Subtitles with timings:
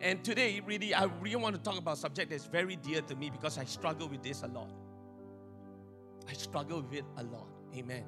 [0.00, 3.16] And today, really, I really want to talk about a subject that's very dear to
[3.16, 4.70] me because I struggle with this a lot.
[6.28, 7.48] I struggle with it a lot.
[7.74, 8.04] Amen.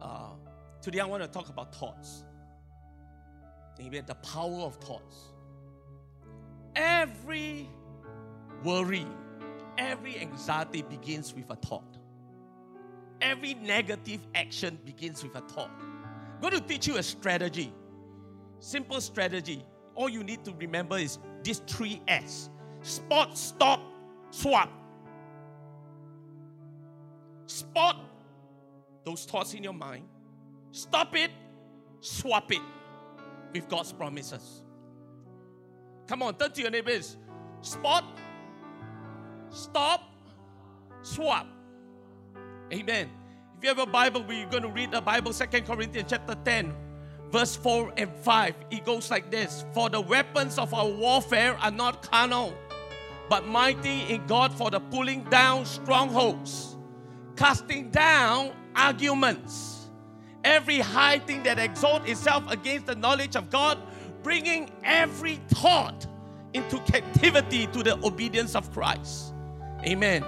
[0.00, 0.30] Uh,
[0.80, 2.22] today, I want to talk about thoughts.
[3.80, 4.04] Amen.
[4.06, 5.16] The power of thoughts.
[6.76, 7.68] Every
[8.62, 9.06] worry,
[9.78, 11.98] every anxiety begins with a thought.
[13.20, 15.70] Every negative action begins with a thought.
[15.80, 17.72] I'm going to teach you a strategy.
[18.58, 19.64] Simple strategy.
[19.94, 22.50] All you need to remember is these three S
[22.82, 23.80] spot, stop,
[24.30, 24.70] swap.
[27.46, 27.96] Spot
[29.04, 30.04] those thoughts in your mind,
[30.72, 31.30] stop it,
[32.00, 32.60] swap it
[33.52, 34.62] with God's promises.
[36.06, 37.16] Come on, turn to your neighbors.
[37.62, 38.04] Spot,
[39.50, 40.02] stop,
[41.02, 41.46] swap.
[42.72, 43.10] Amen.
[43.56, 46.74] If you have a Bible, we're going to read the Bible, Second Corinthians chapter 10,
[47.30, 48.54] verse 4 and 5.
[48.70, 52.54] It goes like this For the weapons of our warfare are not carnal,
[53.28, 56.76] but mighty in God for the pulling down strongholds,
[57.36, 59.88] casting down arguments,
[60.44, 63.78] every high thing that exalts itself against the knowledge of God,
[64.22, 66.06] bringing every thought
[66.54, 69.34] into captivity to the obedience of Christ.
[69.84, 70.24] Amen.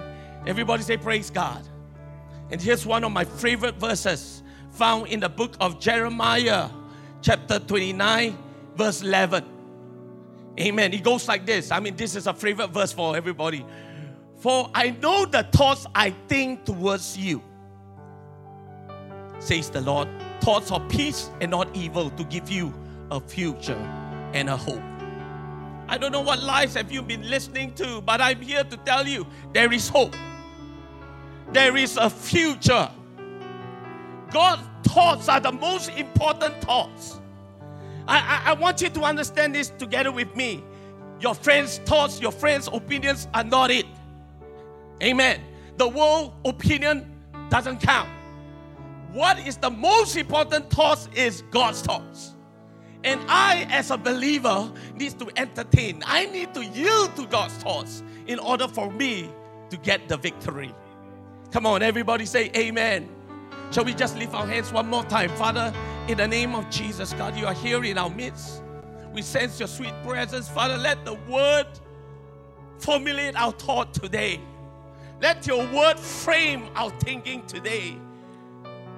[0.47, 1.67] Everybody say, Praise God.
[2.51, 6.69] And here's one of my favorite verses found in the book of Jeremiah,
[7.29, 8.39] chapter 29,
[8.75, 9.45] verse 11.
[10.59, 10.95] Amen.
[10.95, 11.71] It goes like this.
[11.71, 13.67] I mean, this is a favorite verse for everybody.
[14.39, 17.43] For I know the thoughts I think towards you,
[19.41, 20.09] says the Lord.
[20.41, 22.73] Thoughts of peace and not evil to give you
[23.11, 23.77] a future
[24.33, 24.81] and a hope.
[25.87, 29.07] I don't know what lies have you been listening to, but I'm here to tell
[29.07, 30.17] you there is hope
[31.53, 32.91] there is a future.
[34.31, 37.21] God's thoughts are the most important thoughts.
[38.07, 40.65] I, I, I, want you to understand this together with me.
[41.21, 43.87] Your friends' thoughts, your friends' opinions are not it.
[45.03, 45.41] Amen.
[45.77, 47.11] The world opinion
[47.51, 48.09] doesn't count.
[49.13, 52.35] What is the most important thoughts is God's thoughts.
[53.05, 56.03] And I, as a believer, need to entertain.
[56.05, 59.31] I need to yield to God's thoughts in order for me
[59.71, 60.75] to get the victory.
[61.53, 63.09] Come on, everybody say amen.
[63.71, 65.31] Shall we just lift our hands one more time?
[65.37, 65.73] Father,
[66.09, 68.63] in the name of Jesus, God, you are here in our midst.
[69.13, 70.49] We sense your sweet presence.
[70.49, 71.67] Father, let the word
[72.79, 74.41] formulate our thought today.
[75.21, 77.99] Let your word frame our thinking today.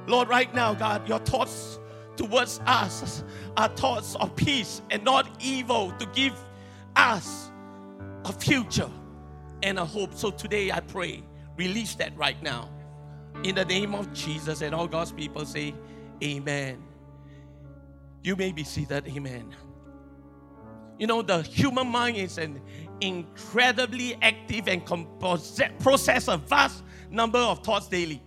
[0.06, 1.78] Lord, right now, God, your thoughts
[2.16, 3.24] towards us
[3.56, 6.34] are thoughts of peace and not evil to give
[6.94, 7.50] us
[8.24, 8.90] a future
[9.62, 10.14] and a hope.
[10.14, 11.22] So today I pray
[11.60, 12.70] Release that right now.
[13.42, 15.74] In the name of Jesus, and all God's people say,
[16.22, 16.82] Amen.
[18.22, 19.08] You may be seated.
[19.08, 19.54] Amen.
[20.98, 22.60] You know, the human mind is an
[23.00, 28.22] incredibly active and process a vast number of thoughts daily.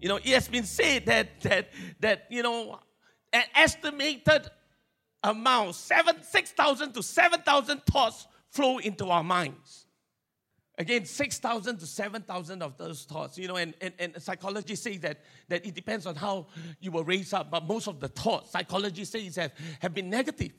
[0.00, 1.68] You know, it has been said that that
[2.00, 2.80] that you know,
[3.34, 4.48] an estimated
[5.22, 9.81] amount, seven, six thousand to seven thousand thoughts flow into our minds.
[10.78, 15.20] Again, 6,000 to 7,000 of those thoughts, you know, and, and, and psychology says that,
[15.48, 16.46] that it depends on how
[16.80, 20.52] you were raised up, but most of the thoughts, psychology says, have, have been negative.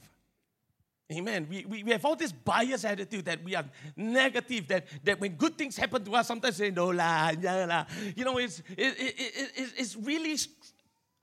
[1.12, 1.47] Amen.
[1.50, 3.66] We, we, we have all this biased attitude that we are
[3.96, 7.85] negative, that, that when good things happen to us, sometimes say, no la, no la.
[8.16, 9.16] You know, it's, it, it,
[9.56, 10.38] it, it's really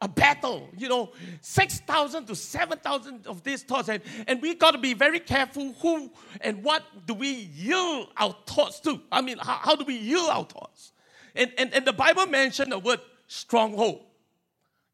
[0.01, 1.13] a battle, you know,
[1.43, 3.89] 6,000 to 7,000 of these thoughts.
[3.89, 8.35] And, and we got to be very careful who and what do we yield our
[8.47, 9.01] thoughts to.
[9.13, 10.93] I mean, how, how do we yield our thoughts?
[11.35, 14.01] And, and, and the Bible mentioned the word stronghold.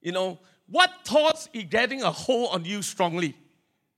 [0.03, 3.37] You know, what thoughts is getting a hold on you strongly?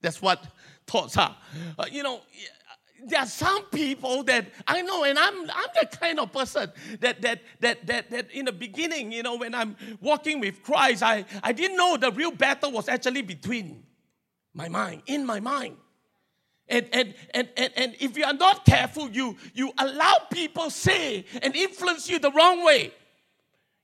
[0.02, 0.46] That's what
[0.86, 1.36] thoughts are.
[1.78, 2.20] Uh, you know,
[3.06, 6.70] there are some people that I know, and I'm, I'm the kind of person
[7.00, 11.02] that, that, that, that, that in the beginning, you know, when I'm walking with Christ,
[11.02, 13.84] I, I didn't know the real battle was actually between
[14.54, 15.76] my mind, in my mind.
[16.68, 21.24] And, and, and, and, and if you are not careful, you, you allow people say
[21.40, 22.92] and influence you the wrong way.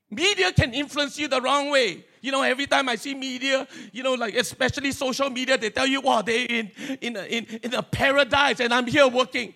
[0.09, 2.05] Media can influence you the wrong way.
[2.21, 5.87] You know, every time I see media, you know, like especially social media, they tell
[5.87, 6.71] you, wow, they're in,
[7.01, 9.53] in, a, in, in a paradise and I'm here working.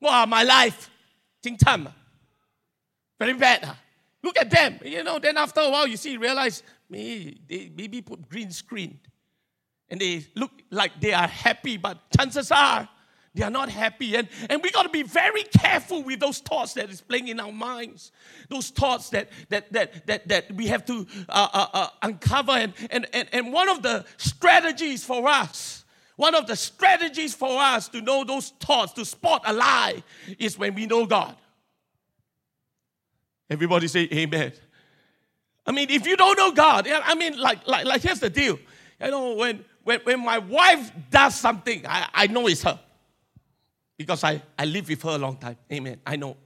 [0.00, 0.90] Wow, my life.
[1.42, 1.88] Ting time.
[3.18, 3.76] Very bad.
[4.22, 4.78] Look at them.
[4.84, 8.98] You know, then after a while, you see, realize, maybe they maybe put green screen.
[9.88, 12.88] And they look like they are happy, but chances are
[13.38, 14.16] They are not happy.
[14.16, 17.38] And, and we got to be very careful with those thoughts that is playing in
[17.38, 18.10] our minds.
[18.48, 22.50] Those thoughts that, that, that, that, that we have to uh, uh, uh, uncover.
[22.50, 25.84] And, and, and, and one of the strategies for us,
[26.16, 30.02] one of the strategies for us to know those thoughts, to spot a lie,
[30.40, 31.36] is when we know God.
[33.48, 34.52] Everybody say amen.
[35.64, 38.58] I mean, if you don't know God, I mean, like, like, like here's the deal.
[39.00, 42.80] You know, when, when, when my wife does something, I, I know it's her
[43.98, 45.56] because I, I live with her a long time.
[45.70, 46.00] Amen.
[46.06, 46.36] I know.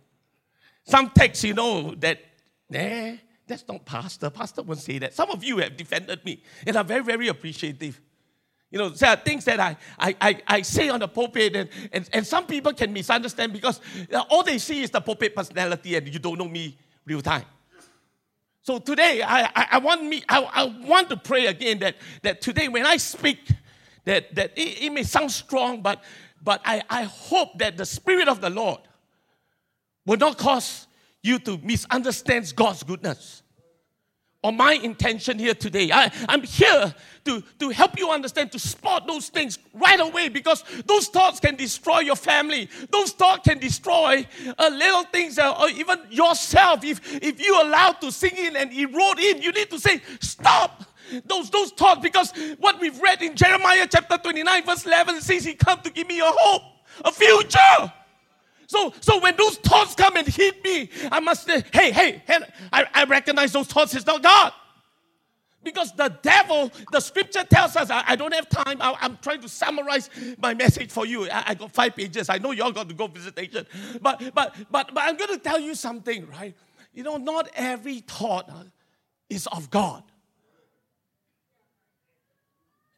[0.84, 2.18] Some texts, you know, that,
[2.68, 3.12] nah,
[3.46, 4.30] that's not pastor.
[4.30, 5.14] Pastor won't say that.
[5.14, 8.00] Some of you have defended me and are very, very appreciative.
[8.70, 11.68] You know, there are things that I, I, I, I say on the pulpit, and,
[11.92, 15.94] and, and some people can misunderstand because uh, all they see is the pulpit personality
[15.94, 17.44] and you don't know me real time.
[18.62, 22.40] So today, I, I, I want me, I, I want to pray again that, that
[22.40, 23.40] today when I speak,
[24.04, 26.02] that, that it, it may sound strong, but
[26.42, 28.80] but I, I hope that the Spirit of the Lord
[30.04, 30.86] will not cause
[31.22, 33.42] you to misunderstand God's goodness.
[34.44, 35.92] Or my intention here today.
[35.92, 36.92] I, I'm here
[37.26, 41.54] to, to help you understand, to spot those things right away because those thoughts can
[41.54, 42.68] destroy your family.
[42.90, 44.26] Those thoughts can destroy
[44.58, 46.84] uh, little things uh, or even yourself.
[46.84, 50.86] If, if you allow to sink in and erode in, you need to say, stop
[51.26, 55.54] those, those thoughts because what we've read in Jeremiah chapter 29, verse 11 says, He
[55.54, 56.62] come to give me a hope,
[57.04, 57.92] a future.
[58.66, 62.38] So, so when those thoughts come and hit me, I must say, hey, hey, hey
[62.72, 64.52] I, I recognize those thoughts is not God.
[65.62, 68.78] Because the devil, the scripture tells us, I, I don't have time.
[68.80, 71.28] I, am trying to summarize my message for you.
[71.30, 72.28] I, I, got five pages.
[72.30, 73.66] I know you all got to go visitation.
[74.00, 76.56] But, but, but, but I'm going to tell you something, right?
[76.94, 78.64] You know, not every thought uh,
[79.28, 80.02] is of God.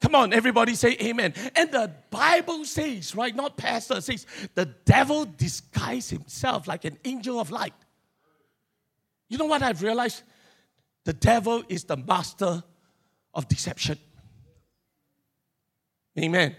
[0.00, 1.32] Come on, everybody say amen.
[1.56, 7.40] And the Bible says, right, not pastor, says, the devil disguised himself like an angel
[7.40, 7.72] of light.
[9.28, 10.22] You know what I've realized?
[11.04, 12.62] The devil is the master
[13.32, 13.98] of deception.
[16.18, 16.54] Amen.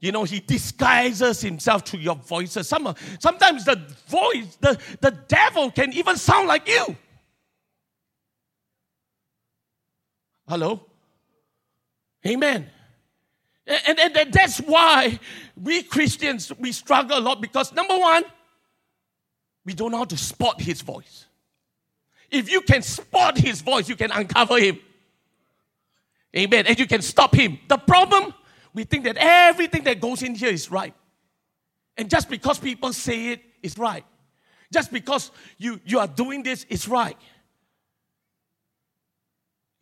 [0.00, 2.66] You know, he disguises himself through your voices.
[2.68, 3.76] Some, sometimes the
[4.08, 6.96] voice, the, the devil can even sound like you.
[10.48, 10.86] Hello?
[12.26, 12.66] Amen.
[13.66, 15.18] And, and, and that's why
[15.56, 18.24] we Christians, we struggle a lot because number one,
[19.64, 21.26] we don't know how to spot his voice.
[22.30, 24.78] If you can spot his voice, you can uncover him.
[26.36, 26.66] Amen.
[26.66, 27.58] And you can stop him.
[27.68, 28.32] The problem,
[28.72, 30.94] we think that everything that goes in here is right.
[31.96, 34.04] And just because people say it is right.
[34.72, 37.16] Just because you, you are doing this is right.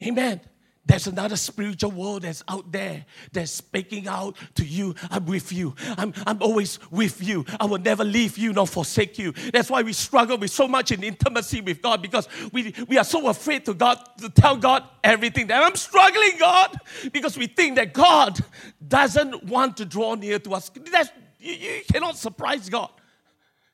[0.03, 0.41] Amen.
[0.89, 4.95] There's another spiritual world that's out there that's speaking out to you.
[5.11, 5.77] I'm with you.
[5.99, 7.45] I'm, I'm always with you.
[7.61, 9.33] I will never leave you nor forsake you.
[9.53, 13.05] That's why we struggle with so much in intimacy with God because we, we are
[13.05, 15.49] so afraid to God to tell God everything.
[15.49, 16.75] That I'm struggling, God,
[17.13, 18.43] because we think that God
[18.87, 20.71] doesn't want to draw near to us.
[20.91, 22.91] That's, you, you cannot surprise God.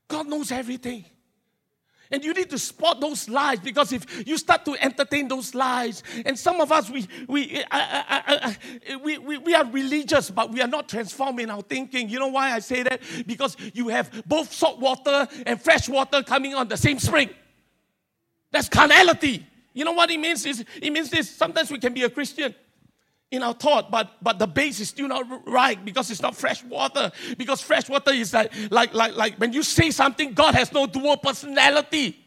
[0.09, 1.05] God knows everything.
[2.11, 6.03] And you need to spot those lies because if you start to entertain those lies,
[6.25, 8.57] and some of us, we, we, I, I,
[8.91, 12.09] I, we, we, we are religious, but we are not transformed in our thinking.
[12.09, 13.01] You know why I say that?
[13.27, 17.31] Because you have both salt water and fresh water coming on the same spring.
[18.51, 19.47] That's carnality.
[19.73, 20.47] You know what it means?
[20.47, 21.29] Is it means this.
[21.29, 22.55] Sometimes we can be a Christian
[23.35, 26.63] in our thought, but but the base is still not right because it's not fresh
[26.65, 27.11] water.
[27.37, 30.87] Because fresh water is like like like like when you say something, God has no
[30.87, 32.19] dual personality.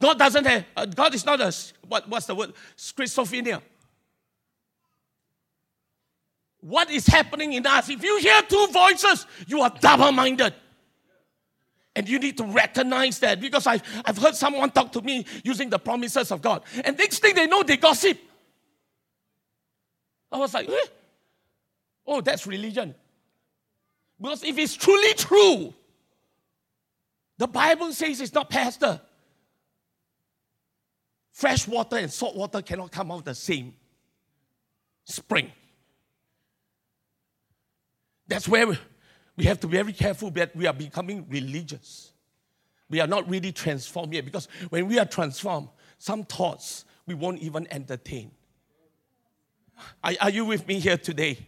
[0.00, 0.64] God doesn't have.
[0.76, 1.54] Uh, God is not a
[1.88, 3.62] what what's the word schizophrenia.
[6.60, 7.88] What is happening in us?
[7.88, 10.52] If you hear two voices, you are double-minded.
[11.94, 15.70] And you need to recognize that because I've, I've heard someone talk to me using
[15.70, 16.62] the promises of God.
[16.84, 18.18] And next thing they know, they gossip.
[20.30, 20.86] I was like, eh?
[22.06, 22.94] oh, that's religion.
[24.20, 25.74] Because if it's truly true,
[27.38, 29.00] the Bible says it's not pastor.
[31.32, 33.74] Fresh water and salt water cannot come out the same
[35.04, 35.52] spring.
[38.26, 38.78] That's where
[39.36, 42.12] we have to be very careful that we are becoming religious.
[42.88, 45.68] We are not really transformed yet because when we are transformed,
[45.98, 48.30] some thoughts we won't even entertain.
[50.02, 51.38] Are, are you with me here today?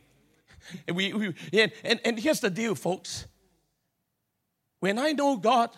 [0.87, 3.27] And, we, we, and, and, and here's the deal, folks.
[4.81, 5.71] When I know God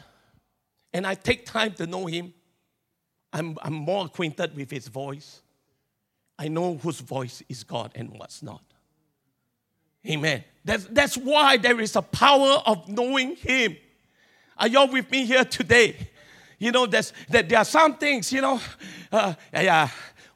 [0.93, 2.35] and I take time to know Him,
[3.33, 5.43] I'm, I'm more acquainted with His voice.
[6.39, 8.63] I know whose voice is God and what's not.
[10.09, 10.45] Amen.
[10.65, 13.77] That's, that's why there is a power of knowing Him.
[14.57, 15.97] Are y'all with me here today?
[16.59, 18.61] You know, there's, that there are some things, you know,
[19.11, 19.89] uh, yeah,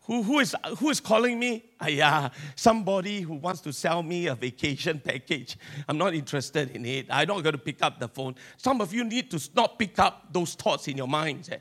[0.04, 1.64] who, who, is, who is calling me?
[1.86, 5.56] Yeah, somebody who wants to sell me a vacation package.
[5.88, 7.06] I'm not interested in it.
[7.08, 8.34] I'm not going to pick up the phone.
[8.58, 11.48] Some of you need to not pick up those thoughts in your minds.
[11.48, 11.58] Eh?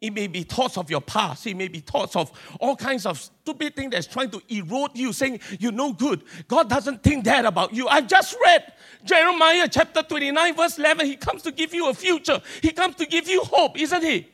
[0.00, 1.46] It may be thoughts of your past.
[1.46, 5.12] It may be thoughts of all kinds of stupid things that's trying to erode you,
[5.12, 6.24] saying you're no good.
[6.48, 7.86] God doesn't think that about you.
[7.86, 8.72] I've just read
[9.04, 11.06] Jeremiah chapter 29, verse 11.
[11.06, 14.28] He comes to give you a future, He comes to give you hope, isn't He?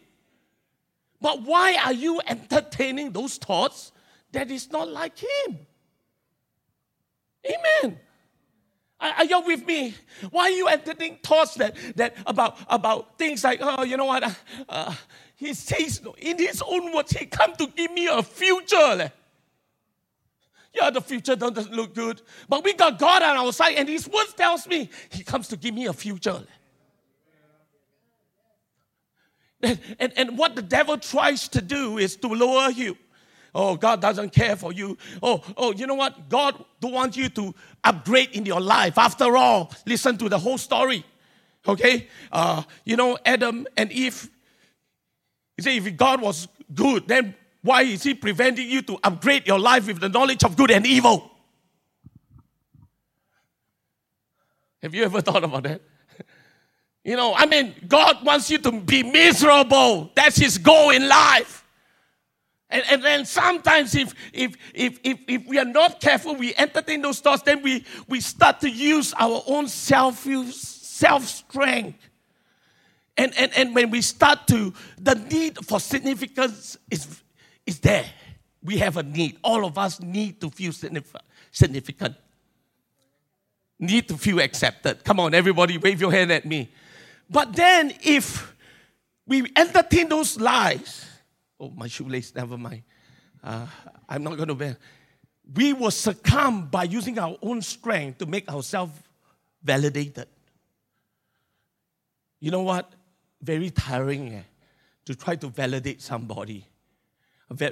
[1.20, 3.92] But why are you entertaining those thoughts
[4.32, 5.58] that is not like Him?
[7.46, 7.98] Amen.
[9.00, 9.94] Are, you with me?
[10.30, 14.24] Why are you entertaining thoughts that, that about, about things like, oh, you know what?
[14.24, 14.30] Uh,
[14.68, 14.94] uh
[15.36, 19.12] he says in his own words, he come to give me a future.
[20.74, 22.22] Yeah, the future doesn't look good.
[22.48, 25.56] But we got God on our side, and his words tells me he comes to
[25.56, 26.42] give me a future.
[29.98, 32.96] And, and, what the devil tries to do is to lower you.
[33.52, 34.96] Oh, God doesn't care for you.
[35.20, 36.28] Oh, oh, you know what?
[36.28, 38.96] God don't want you to upgrade in your life.
[38.98, 41.04] After all, listen to the whole story.
[41.66, 42.06] Okay?
[42.30, 44.30] Uh, you know, Adam and Eve
[45.58, 49.58] you say if God was good, then why is He preventing you to upgrade your
[49.58, 51.32] life with the knowledge of good and evil?
[54.80, 55.82] Have you ever thought about that?
[57.08, 60.10] You know, I mean, God wants you to be miserable.
[60.14, 61.64] That's His goal in life.
[62.68, 67.00] And, and then sometimes if, if, if, if, if we are not careful, we entertain
[67.00, 71.98] those thoughts, then we, we start to use our own self self strength
[73.18, 77.22] and, and, and when we start to, the need for significance is,
[77.66, 78.04] is there.
[78.62, 79.38] We have a need.
[79.42, 80.72] All of us need to feel
[81.50, 82.14] significant.
[83.80, 85.04] Need to feel accepted.
[85.04, 86.70] Come on, everybody, wave your hand at me.
[87.30, 88.54] But then if
[89.26, 91.06] we entertain those lies,
[91.60, 92.82] oh, my shoelace, never mind.
[93.42, 93.66] Uh,
[94.08, 94.76] I'm not going to bear.
[95.54, 98.92] We will succumb by using our own strength to make ourselves
[99.62, 100.26] validated.
[102.40, 102.92] You know what?
[103.42, 104.42] very tiring eh,
[105.04, 106.64] to try to validate somebody,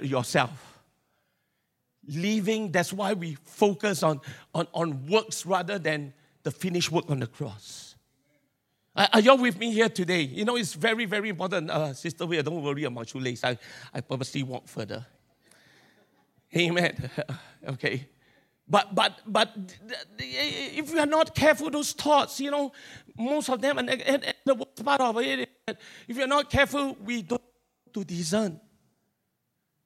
[0.03, 0.81] yourself.
[2.09, 4.21] Leaving, that's why we focus on,
[4.55, 6.13] on, on works rather than
[6.45, 7.86] the finished work on the cross.
[8.97, 10.23] Are, you with me here today?
[10.23, 11.71] You know, it's very, very important.
[11.71, 13.45] Uh, Sister Weir, don't worry about shoelace.
[13.45, 13.59] I,
[13.93, 15.05] I purposely walk further.
[16.57, 17.11] Amen.
[17.69, 18.09] okay.
[18.67, 19.55] But, but, but
[20.19, 22.73] if we are not careful, those thoughts, you know,
[23.19, 25.51] most of them, and, and, and the worst part of it,
[26.09, 27.43] if you're not careful, we don't
[27.93, 28.61] to discern.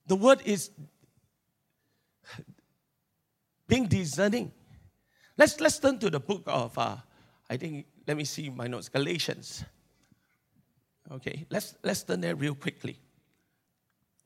[0.07, 0.71] The word is
[3.69, 4.50] being discerning.
[5.37, 6.97] Let's, let's turn to the book of, uh,
[7.49, 9.64] I think, let me see my notes, Galatians.
[11.12, 12.99] Okay, let's, let's turn there real quickly.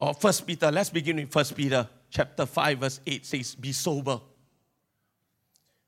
[0.00, 4.20] Or First Peter, let's begin with First Peter chapter 5, verse 8 says, Be sober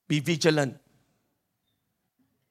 [0.08, 0.78] be vigilant.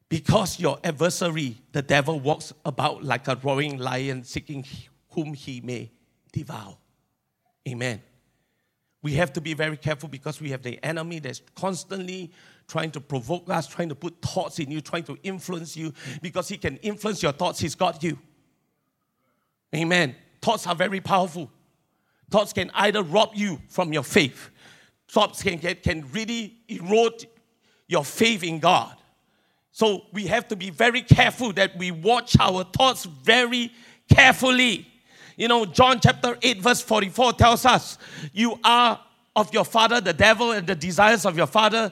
[0.08, 4.66] Because your adversary, the devil, walks about like a roaring lion seeking
[5.10, 5.92] whom he may
[6.32, 6.78] devour.
[7.68, 8.02] Amen.
[9.06, 12.32] We have to be very careful because we have the enemy that's constantly
[12.68, 15.94] trying to provoke us, trying to put thoughts in you, trying to influence you.
[16.24, 18.18] Because he can influence your thoughts, he's got you.
[19.76, 20.16] Amen.
[20.42, 21.52] Thoughts are very powerful.
[22.32, 24.50] Thoughts can either rob you from your faith,
[25.08, 27.28] thoughts can, can, can really erode
[27.88, 28.98] your faith in God.
[29.72, 33.72] So we have to be very careful that we watch our thoughts very
[34.10, 34.88] carefully.
[35.36, 37.98] You know, John chapter 8, verse 44 tells us,
[38.32, 39.00] You are
[39.36, 41.92] of your father, the devil, and the desires of your father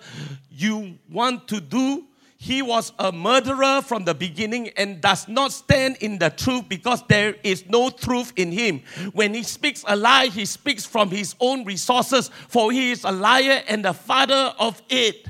[0.50, 2.06] you want to do.
[2.38, 7.02] He was a murderer from the beginning and does not stand in the truth because
[7.08, 8.82] there is no truth in him.
[9.14, 13.12] When he speaks a lie, he speaks from his own resources, for he is a
[13.12, 15.26] liar and the father of it.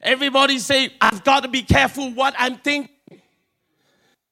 [0.00, 2.93] Everybody say, I've got to be careful what I'm thinking.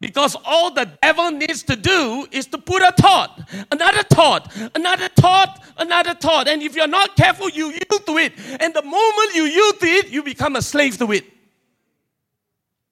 [0.02, 5.08] Because all the devil needs to do is to put a thought, another thought, another
[5.08, 6.48] thought, another thought.
[6.48, 8.32] And if you're not careful, you yield to it.
[8.58, 11.24] And the moment you yield to it, you become a slave to it.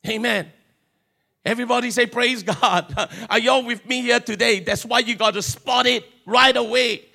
[0.07, 0.53] Amen.
[1.45, 2.95] Everybody say, Praise God.
[3.29, 4.61] Are y'all with me here today?
[4.61, 7.07] That's why you got to spot it right away.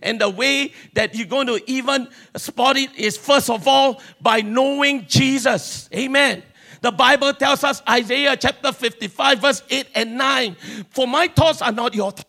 [0.00, 4.42] And the way that you're going to even spot it is first of all by
[4.42, 5.88] knowing Jesus.
[5.92, 6.44] Amen.
[6.80, 10.56] The Bible tells us, Isaiah chapter 55, verse 8 and 9
[10.90, 12.24] For my thoughts are not your thoughts,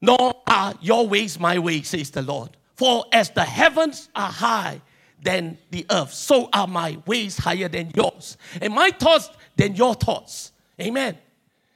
[0.00, 2.56] nor are your ways my ways, says the Lord.
[2.76, 4.80] For as the heavens are high,
[5.22, 9.94] than the earth, so are my ways higher than yours, and my thoughts than your
[9.94, 10.52] thoughts.
[10.80, 11.18] Amen.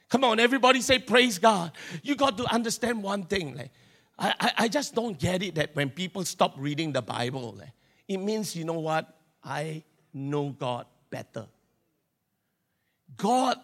[0.09, 1.71] Come on, everybody say, Praise God.
[2.03, 3.55] You got to understand one thing.
[3.55, 3.71] Like,
[4.17, 7.59] I, I, I just don't get it that when people stop reading the Bible,
[8.07, 9.15] it means, you know what?
[9.43, 9.83] I
[10.13, 10.85] know God
[11.15, 11.47] better.
[13.15, 13.57] God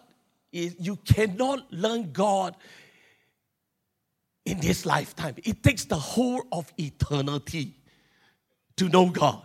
[0.52, 2.56] is, you cannot learn God
[4.46, 5.34] in this lifetime.
[5.44, 7.74] It takes the whole of eternity
[8.76, 9.44] to know God.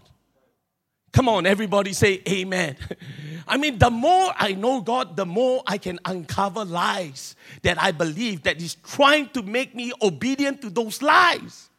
[1.11, 2.77] Come on, everybody say amen.
[3.47, 7.91] I mean, the more I know God, the more I can uncover lies that I
[7.91, 11.69] believe that is trying to make me obedient to those lies.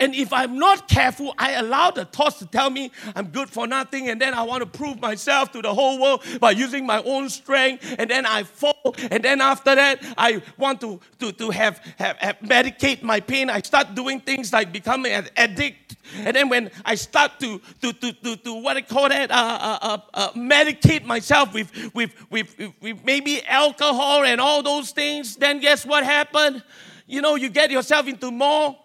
[0.00, 3.66] And if I'm not careful, I allow the thoughts to tell me I'm good for
[3.66, 7.02] nothing, and then I want to prove myself to the whole world by using my
[7.02, 11.50] own strength, and then I fall, and then after that, I want to, to, to
[11.50, 13.50] have, have, have medicate my pain.
[13.50, 17.92] I start doing things like becoming an addict, and then when I start to, to,
[17.92, 22.14] to, to, to what I call that, uh, uh, uh, uh, medicate myself with, with,
[22.30, 26.62] with, with maybe alcohol and all those things, then guess what happened?
[27.06, 28.76] You know, you get yourself into more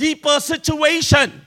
[0.00, 1.46] deeper situation.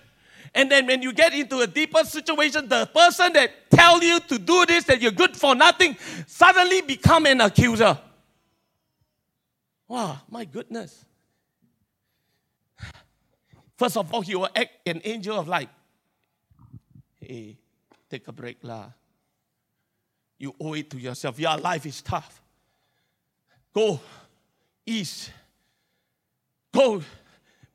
[0.54, 4.38] And then when you get into a deeper situation, the person that tell you to
[4.38, 7.98] do this, that you're good for nothing, suddenly become an accuser.
[9.88, 11.04] Wow, my goodness.
[13.76, 15.70] First of all, he will act an angel of light.
[17.20, 17.58] Hey,
[18.10, 18.92] take a break, lah.
[20.38, 21.40] You owe it to yourself.
[21.40, 22.42] Your life is tough.
[23.74, 24.00] Go
[24.86, 25.32] east.
[26.72, 27.02] Go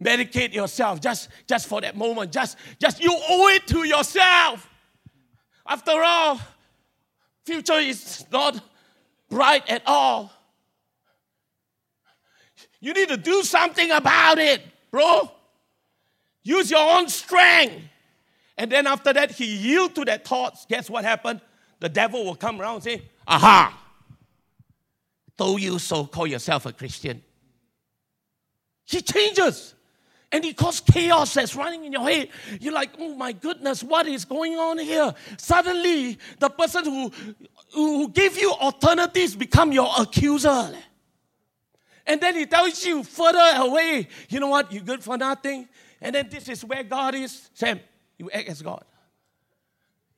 [0.02, 2.32] medicate yourself just, just for that moment.
[2.32, 4.68] Just, just you owe it to yourself.
[5.66, 6.40] After all,
[7.44, 8.60] future is not
[9.28, 10.32] bright at all.
[12.80, 15.30] You need to do something about it, bro.
[16.42, 17.82] Use your own strength.
[18.56, 20.64] And then after that, he yield to that thoughts.
[20.68, 21.40] Guess what happened?
[21.80, 23.84] The devil will come around and say, Aha!
[25.36, 27.22] Told you so, call yourself a Christian.
[28.84, 29.74] He changes
[30.30, 32.28] and it causes chaos that's running in your head.
[32.60, 35.14] You're like, oh my goodness, what is going on here?
[35.38, 37.12] Suddenly, the person who,
[37.72, 40.70] who gave you alternatives become your accuser.
[42.06, 45.68] And then he tells you further away, you know what, you're good for nothing.
[46.00, 47.48] And then this is where God is.
[47.54, 47.80] Sam,
[48.18, 48.84] you act as God.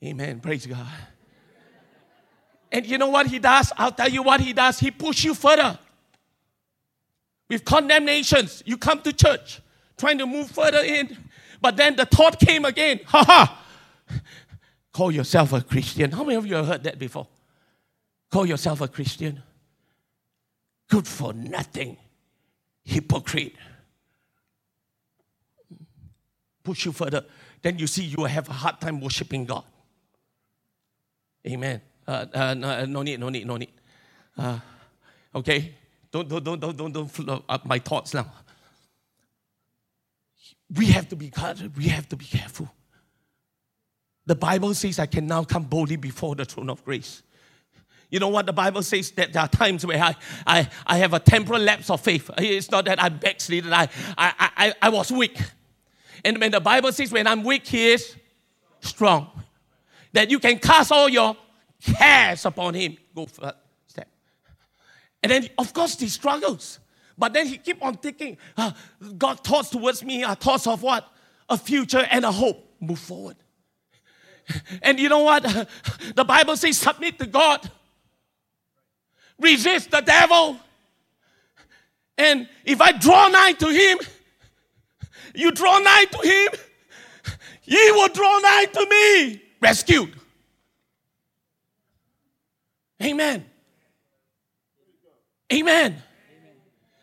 [0.04, 0.40] Amen.
[0.40, 0.86] Praise God.
[2.72, 3.72] And you know what he does?
[3.76, 4.78] I'll tell you what he does.
[4.80, 5.78] He pushes you further.
[7.48, 9.60] With condemnations, you come to church
[10.00, 11.16] trying to move further in.
[11.60, 13.00] But then the thought came again.
[13.06, 13.56] Ha ha!
[14.92, 16.10] Call yourself a Christian.
[16.10, 17.28] How many of you have heard that before?
[18.30, 19.40] Call yourself a Christian.
[20.88, 21.96] Good for nothing.
[22.82, 23.54] Hypocrite.
[26.64, 27.24] Push you further.
[27.62, 29.64] Then you see you have a hard time worshiping God.
[31.46, 31.80] Amen.
[32.06, 33.72] Uh, uh, no, uh, no, need, no need, no need.
[34.36, 34.58] Uh,
[35.36, 35.74] okay?
[36.10, 38.26] Don't, don't, don't, don't, don't, don't up my thoughts now
[40.76, 41.32] we have to be.
[41.76, 42.68] We have to be careful.
[44.26, 47.22] The Bible says, I can now come boldly before the throne of grace.
[48.10, 49.10] You know what the Bible says?
[49.12, 52.30] That there are times where I, I, I have a temporal lapse of faith.
[52.38, 55.38] It's not that I'm backslidden, I, I, I, I was weak.
[56.24, 58.16] And when the Bible says, when I'm weak, He is
[58.80, 59.30] strong.
[60.12, 61.36] That you can cast all your
[61.80, 62.96] cares upon Him.
[63.14, 63.54] Go first
[63.86, 64.08] step.
[65.22, 66.80] And then, of course, He struggles.
[67.20, 68.72] But then he keep on thinking, uh,
[69.18, 71.06] God thoughts towards me are thoughts of what?
[71.50, 72.66] A future and a hope.
[72.80, 73.36] Move forward.
[74.82, 75.44] And you know what?
[76.16, 77.70] The Bible says submit to God.
[79.38, 80.58] Resist the devil.
[82.16, 83.98] And if I draw nigh to him,
[85.34, 86.48] you draw nigh to him,
[87.60, 89.42] he will draw nigh to me.
[89.60, 90.14] Rescued.
[93.02, 93.44] Amen.
[95.52, 96.02] Amen.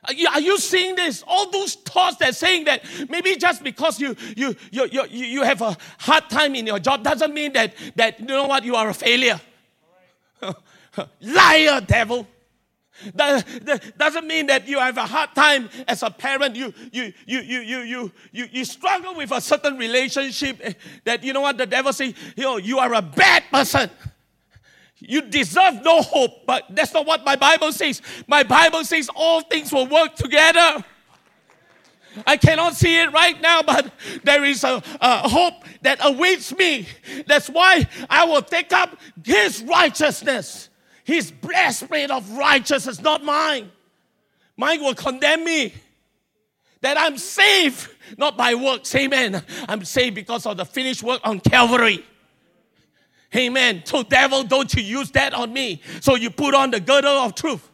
[0.07, 1.23] Are you seeing this?
[1.27, 5.61] All those thoughts that saying that maybe just because you, you, you, you, you have
[5.61, 8.89] a hard time in your job doesn't mean that, that you know what, you are
[8.89, 9.39] a failure.
[11.21, 12.25] Liar, devil.
[13.13, 16.55] That, that, doesn't mean that you have a hard time as a parent.
[16.55, 21.23] You, you, you, you, you, you, you, you struggle with a certain relationship eh, that,
[21.23, 23.89] you know what, the devil say, you know, you are a bad person.
[24.99, 28.01] You deserve no hope, but that's not what my Bible says.
[28.27, 30.83] My Bible says all things will work together.
[32.25, 33.91] I cannot see it right now, but
[34.23, 36.87] there is a, a, hope that awaits me.
[37.27, 40.69] That's why I will take up His righteousness,
[41.03, 43.71] His breastplate of righteousness, not mine.
[44.55, 45.73] Mine will condemn me.
[46.81, 48.93] That I'm saved not by works.
[48.95, 49.43] Amen.
[49.67, 52.05] I'm saved because of the finished work on Calvary.
[53.35, 53.81] Amen.
[53.85, 55.81] So, devil, don't you use that on me.
[56.01, 57.69] So, you put on the girdle of truth.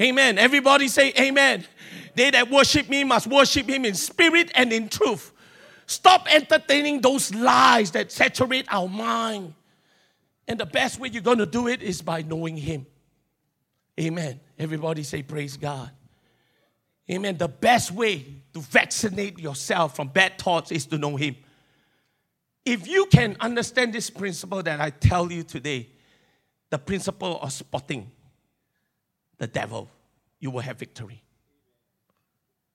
[0.00, 0.38] Amen.
[0.38, 1.64] Everybody say, Amen.
[2.14, 5.32] They that worship me must worship him in spirit and in truth.
[5.86, 9.54] Stop entertaining those lies that saturate our mind.
[10.48, 12.86] And the best way you're going to do it is by knowing him.
[14.00, 14.40] Amen.
[14.58, 15.90] Everybody say, Praise God.
[17.10, 17.36] Amen.
[17.36, 21.36] The best way to vaccinate yourself from bad thoughts is to know him.
[22.64, 25.88] If you can understand this principle that I tell you today,
[26.70, 28.10] the principle of spotting
[29.38, 29.90] the devil,
[30.38, 31.22] you will have victory.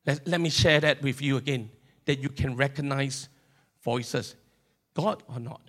[0.05, 1.69] Let, let me share that with you again
[2.05, 3.29] that you can recognize
[3.83, 4.35] voices,
[4.93, 5.61] God or not.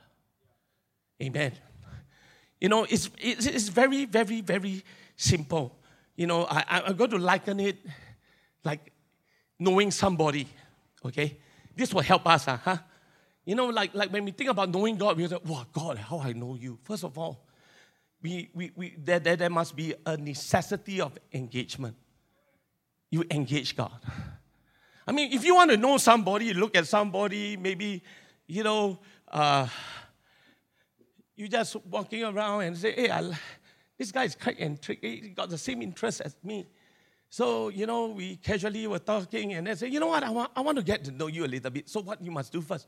[1.23, 1.53] Amen.
[2.61, 4.85] You know, it's, it's, it's very, very, very
[5.17, 5.77] simple.
[6.17, 7.77] You know, I, I'm going to liken it
[8.65, 8.93] like
[9.59, 10.49] knowing somebody,
[11.05, 11.39] okay?
[11.77, 12.79] This will help us, huh?
[13.49, 16.21] You know, like, like when we think about knowing God, we say, wow, God, how
[16.21, 16.79] I know you.
[16.83, 17.47] First of all,
[18.21, 21.97] we, we, we, there, there, there must be a necessity of engagement.
[23.11, 23.99] You engage God.
[25.07, 28.03] I mean, if you want to know somebody, look at somebody, maybe,
[28.47, 28.99] you know,
[29.33, 29.67] uh,
[31.35, 33.33] you just walking around and say, hey, I,
[33.97, 35.23] this guy is quite intriguing.
[35.23, 36.67] He got the same interest as me.
[37.31, 40.51] So, you know, we casually were talking and they say, you know what, I want,
[40.55, 41.89] I want to get to know you a little bit.
[41.89, 42.87] So what you must do first?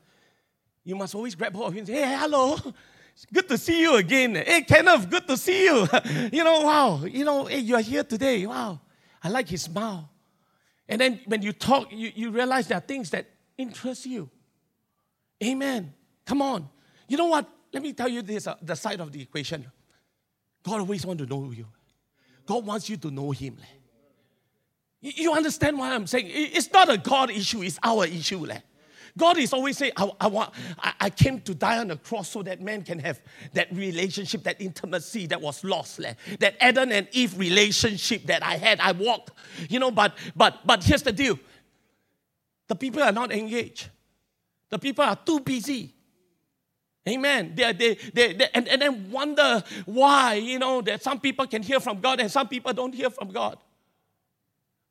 [0.83, 2.57] You must always grab hold of him and say, hey, hello.
[3.13, 4.35] It's good to see you again.
[4.35, 5.87] Hey, Kenneth, good to see you.
[6.31, 7.03] you know, wow.
[7.03, 8.45] You know, hey, you are here today.
[8.45, 8.79] Wow.
[9.23, 10.09] I like his smile.
[10.87, 14.29] And then when you talk, you, you realize there are things that interest you.
[15.43, 15.93] Amen.
[16.25, 16.69] Come on.
[17.07, 17.47] You know what?
[17.73, 19.65] Let me tell you this uh, the side of the equation.
[20.63, 21.67] God always wants to know you.
[22.45, 23.57] God wants you to know Him.
[24.99, 26.27] You understand what I'm saying?
[26.29, 28.45] It's not a God issue, it's our issue.
[29.17, 32.29] God is always saying, I, I, want, I, I, came to die on the cross
[32.29, 33.21] so that man can have
[33.53, 35.99] that relationship, that intimacy that was lost.
[36.39, 39.31] That Adam and Eve relationship that I had, I walked.
[39.69, 41.37] You know, but but but here's the deal.
[42.67, 43.89] The people are not engaged.
[44.69, 45.93] The people are too busy.
[47.07, 47.53] Amen.
[47.55, 51.63] They, they, they, they, and, and then wonder why, you know, that some people can
[51.63, 53.57] hear from God and some people don't hear from God.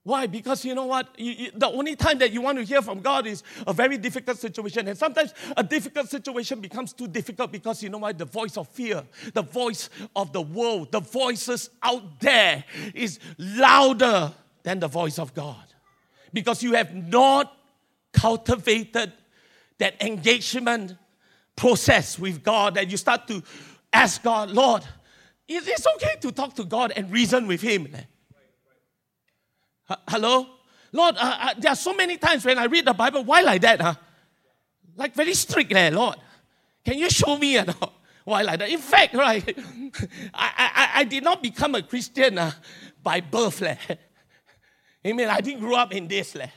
[0.03, 0.27] Why?
[0.27, 1.09] Because you know what?
[1.19, 3.99] You, you, the only time that you want to hear from God is a very
[3.99, 4.89] difficult situation.
[4.89, 8.17] And sometimes a difficult situation becomes too difficult because you know what?
[8.17, 9.03] The voice of fear,
[9.35, 14.33] the voice of the world, the voices out there is louder
[14.63, 15.65] than the voice of God.
[16.33, 17.55] Because you have not
[18.13, 19.13] cultivated
[19.79, 20.95] that engagement
[21.57, 23.43] process with God that you start to
[23.93, 24.83] ask God, Lord,
[25.47, 27.89] it's okay to talk to God and reason with Him.
[30.09, 30.46] Hello?
[30.92, 33.61] Lord, uh, uh, there are so many times when I read the Bible, why like
[33.62, 33.81] that?
[33.81, 33.94] Huh?
[34.96, 36.16] Like very strict, eh, Lord.
[36.85, 37.59] Can you show me?
[37.59, 37.72] Uh,
[38.24, 38.68] why like that?
[38.68, 39.44] In fact, right,
[40.35, 42.53] I, I, I did not become a Christian uh,
[43.03, 43.61] by birth.
[43.61, 43.76] Leh.
[45.07, 45.29] Amen.
[45.29, 46.35] I didn't grow up in this.
[46.35, 46.48] Leh.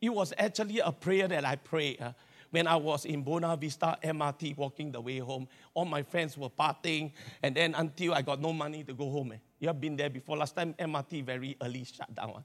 [0.00, 2.00] It was actually a prayer that I prayed.
[2.00, 2.12] Uh,
[2.50, 5.46] when I was in Buona Vista MRT walking the way home.
[5.72, 7.12] All my friends were partying,
[7.44, 9.32] and then until I got no money to go home.
[9.32, 9.36] Eh.
[9.60, 10.36] You have been there before.
[10.36, 12.42] Last time MRT very early shut down.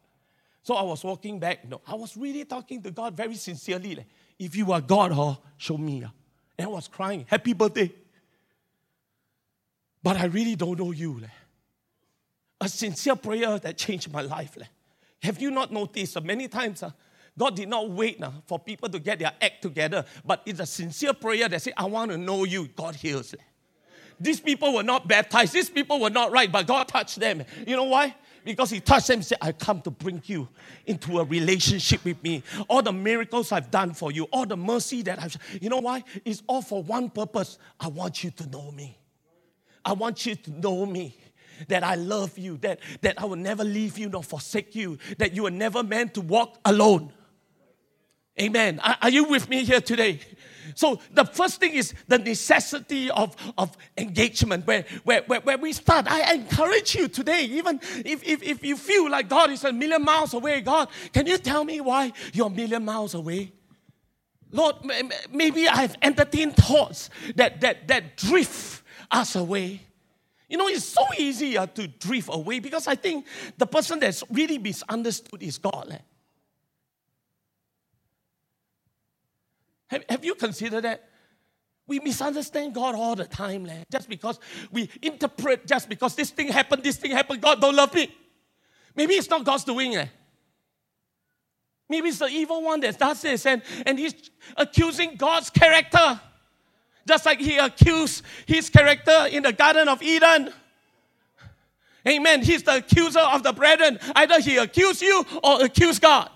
[0.65, 1.69] So I was walking back.
[1.69, 3.93] No, I was really talking to God very sincerely.
[3.93, 4.07] Like,
[4.39, 6.03] if you are God, oh, show me.
[6.57, 7.93] And I was crying, happy birthday.
[10.01, 11.19] But I really don't know you.
[11.19, 11.29] Like.
[12.59, 14.57] A sincere prayer that changed my life.
[14.57, 14.69] Like.
[15.21, 16.81] Have you not noticed uh, many times?
[16.81, 16.89] Uh,
[17.37, 20.65] God did not wait uh, for people to get their act together, but it's a
[20.65, 22.69] sincere prayer that says, I want to know you.
[22.69, 23.35] God heals.
[24.19, 27.43] These people were not baptized, these people were not right, but God touched them.
[27.67, 28.15] You know why?
[28.45, 30.47] Because He touched them and said, I come to bring you
[30.85, 32.43] into a relationship with me.
[32.69, 36.03] All the miracles I've done for you, all the mercy that I've, you know why?
[36.23, 37.57] It's all for one purpose.
[37.79, 38.97] I want you to know me.
[39.83, 41.15] I want you to know me
[41.67, 45.33] that I love you, that, that I will never leave you nor forsake you, that
[45.35, 47.11] you are never meant to walk alone.
[48.39, 48.81] Amen.
[49.01, 50.19] Are, you with me here today?
[50.73, 55.73] So the first thing is the necessity of, of engagement where, where, where, where we
[55.73, 56.09] start.
[56.09, 60.03] I encourage you today, even if, if, if you feel like God is a million
[60.03, 63.51] miles away, God, can you tell me why you're a million miles away?
[64.51, 64.75] Lord,
[65.31, 69.81] maybe I've entertained thoughts that, that, that drift us away.
[70.47, 73.25] You know, it's so easy uh, to drift away because I think
[73.57, 75.89] the person that's really misunderstood is God.
[75.91, 75.97] Eh?
[79.87, 81.09] Have, have you considered that?
[81.87, 83.83] We misunderstand God all the time, leh.
[83.91, 84.39] just because
[84.71, 88.13] we interpret, just because this thing happened, this thing happened, God don't love me.
[88.95, 89.95] Maybe it's not God's doing.
[89.95, 90.07] Eh?
[91.87, 96.19] Maybe it's the evil one that does this and, and he's accusing God's character.
[97.07, 100.51] Just like he accused his character in the Garden of Eden.
[102.07, 102.41] Amen.
[102.41, 103.99] He's the accuser of the brethren.
[104.15, 106.29] Either he accuse you or accuse God.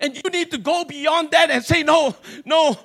[0.00, 2.78] And you need to go beyond that and say, no, no,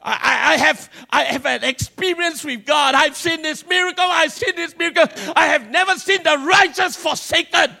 [0.00, 2.94] I, I, have I have an experience with God.
[2.94, 5.06] I've seen this miracle, I've seen this miracle.
[5.34, 7.76] I have never seen the righteous forsaken.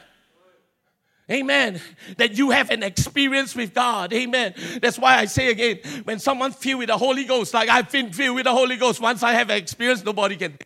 [1.30, 1.80] Amen.
[2.18, 4.12] That you have an experience with God.
[4.12, 4.54] Amen.
[4.80, 8.12] That's why I say again, when someone filled with the Holy Ghost, like I've been
[8.12, 10.56] filled with the Holy Ghost, once I have an experience, nobody can.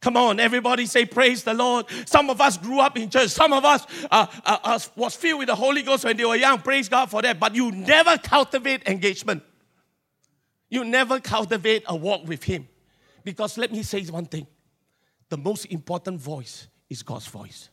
[0.00, 1.86] Come on, everybody say praise the Lord.
[2.06, 3.28] Some of us grew up in church.
[3.28, 6.58] Some of us uh, uh, was filled with the Holy Ghost when they were young.
[6.60, 7.38] Praise God for that.
[7.38, 9.42] But you never cultivate engagement.
[10.70, 12.66] You never cultivate a walk with Him.
[13.24, 14.46] Because let me say one thing.
[15.28, 17.68] The most important voice is God's voice.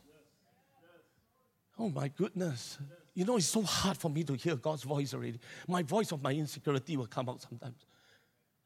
[1.78, 2.78] Oh my goodness.
[3.14, 5.40] You know, it's so hard for me to hear God's voice already.
[5.66, 7.86] My voice of my insecurity will come out sometimes.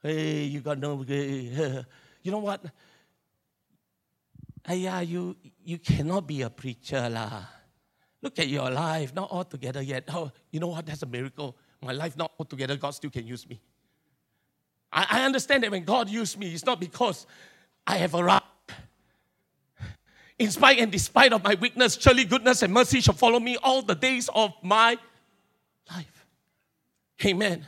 [0.03, 1.05] Hey, you got no.
[2.25, 2.64] You know what?
[4.68, 7.44] Yeah, you, you cannot be a preacher lah.
[8.22, 10.05] Look at your life, not all together yet.
[10.09, 10.87] Oh, you know what?
[10.87, 11.57] That's a miracle.
[11.81, 13.61] My life not all together, God still can use me.
[14.92, 17.27] I, I understand that when God used me, it's not because
[17.87, 18.44] I have arrived.
[20.38, 23.83] In spite and despite of my weakness, surely goodness and mercy shall follow me all
[23.83, 24.96] the days of my
[25.90, 26.27] life.
[27.25, 27.66] Amen.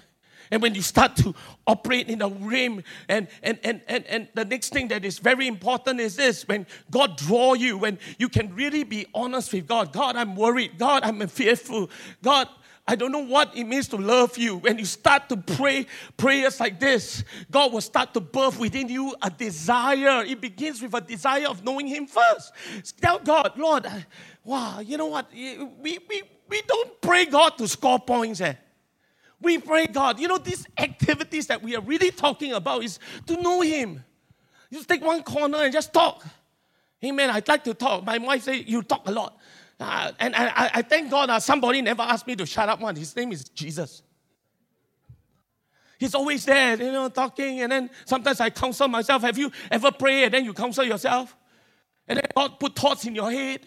[0.50, 1.34] And when you start to
[1.66, 5.46] operate in the realm, and, and, and, and, and the next thing that is very
[5.46, 9.92] important is this when God draw you, when you can really be honest with God.
[9.92, 10.78] God, I'm worried.
[10.78, 11.90] God, I'm fearful.
[12.22, 12.48] God,
[12.86, 14.56] I don't know what it means to love you.
[14.56, 15.86] When you start to pray
[16.18, 20.22] prayers like this, God will start to birth within you a desire.
[20.24, 22.52] It begins with a desire of knowing Him first.
[23.00, 23.86] Tell God, Lord,
[24.44, 25.32] wow, you know what?
[25.32, 28.42] We, we, we don't pray God to score points.
[28.42, 28.52] Eh?
[29.40, 30.18] We pray God.
[30.18, 34.04] You know, these activities that we are really talking about is to know Him.
[34.70, 36.24] You just take one corner and just talk.
[37.04, 37.30] Amen.
[37.30, 38.04] I'd like to talk.
[38.04, 39.38] My wife say you talk a lot.
[39.78, 42.94] Uh, and I, I, thank God uh, somebody never asked me to shut up one.
[42.94, 44.02] His name is Jesus.
[45.98, 47.60] He's always there, you know, talking.
[47.60, 49.22] And then sometimes I counsel myself.
[49.22, 51.36] Have you ever prayed and then you counsel yourself?
[52.06, 53.60] And then God put thoughts in your head.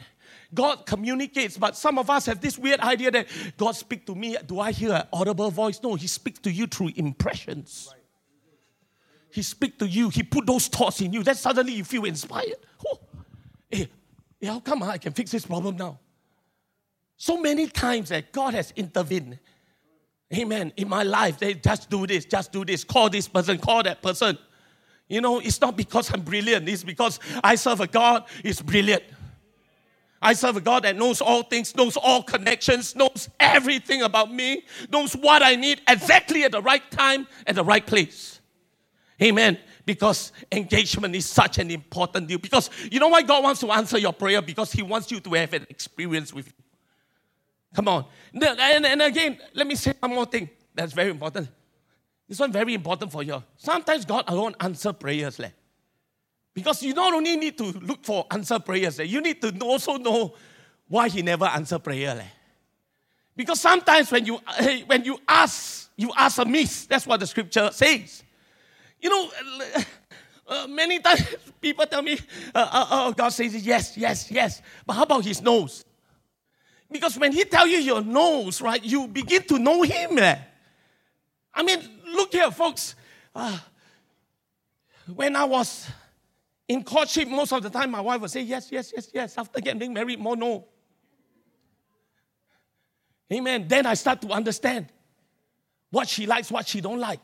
[0.54, 4.38] God communicates, but some of us have this weird idea that God speak to me.
[4.46, 5.80] Do I hear an audible voice?
[5.84, 7.94] No, He speaks to you through impressions.
[9.30, 10.10] He speak to you.
[10.10, 11.24] He put those thoughts in you.
[11.24, 12.56] Then suddenly you feel inspired.
[12.88, 13.00] Oh,
[13.72, 13.90] eh, hey,
[14.42, 16.00] eh, how come I can fix this problem now?
[17.18, 19.40] So many times that God has intervened.
[20.34, 20.72] Amen.
[20.78, 24.02] In my life, they just do this, just do this, call this person, call that
[24.02, 24.38] person.
[25.08, 29.04] You know, it's not because I'm brilliant, it's because I serve a God who's brilliant.
[30.22, 34.64] I serve a God that knows all things, knows all connections, knows everything about me,
[34.92, 38.40] knows what I need exactly at the right time, at the right place.
[39.22, 39.58] Amen.
[39.86, 42.40] Because engagement is such an important deal.
[42.40, 44.42] Because you know why God wants to answer your prayer?
[44.42, 46.54] Because He wants you to have an experience with Him.
[47.74, 48.06] Come on.
[48.34, 51.48] And, and again, let me say one more thing that's very important.
[52.28, 53.42] This one very important for you.
[53.56, 55.40] Sometimes God alone answer prayers.
[55.40, 55.50] Leh.
[56.58, 59.98] Because you not only need to look for answer prayers, eh, you need to also
[59.98, 60.34] know
[60.88, 62.20] why he never answer prayer.
[63.36, 66.88] Because sometimes when you eh, when you ask, you ask amiss.
[66.88, 68.24] That's what the scripture says.
[69.00, 69.30] You know,
[70.48, 71.28] uh, many times
[71.62, 72.17] people tell me,
[72.56, 74.63] oh, God says yes, yes, yes.
[74.84, 75.86] But how about his nose?
[76.89, 80.17] Because when he tell you your nose, right, you begin to know him.
[80.17, 80.39] Eh?
[81.54, 82.96] I mean, look here, folks.
[85.13, 85.88] When I was
[86.68, 89.38] in courtship, most of the time, my wife would say yes, yes, yes, yes.
[89.38, 90.66] After getting married, more no.
[93.32, 93.66] Amen.
[93.68, 94.88] Then I start to understand
[95.90, 97.20] what she likes, what she don't like.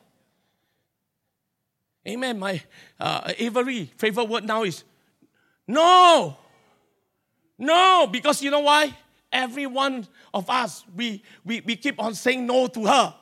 [2.08, 2.40] Amen.
[2.40, 2.62] My
[3.00, 4.84] uh, Avery favorite word now is
[5.68, 6.38] no.
[7.58, 8.96] No, because you know why?
[9.32, 13.16] Every one of us, we, we, we keep on saying no to her.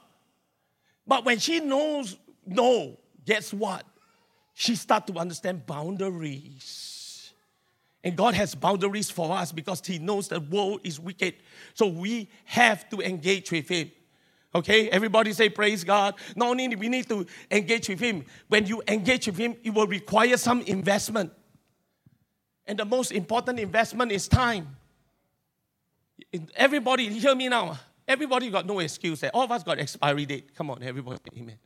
[1.05, 3.85] But when she knows no, guess what?
[4.53, 7.31] She start to understand boundaries.
[8.03, 11.35] And God has boundaries for us because He knows the world is wicked.
[11.73, 13.91] So we have to engage with Him.
[14.53, 16.15] Okay, everybody say praise God.
[16.35, 19.87] Not only we need to engage with Him, when you engage with Him, it will
[19.87, 21.31] require some investment.
[22.65, 24.75] And the most important investment is time.
[26.55, 27.77] Everybody, hear me now.
[28.07, 29.23] Everybody got no excuse.
[29.33, 30.53] All of us got expiry date.
[30.55, 31.57] Come on, everybody, amen.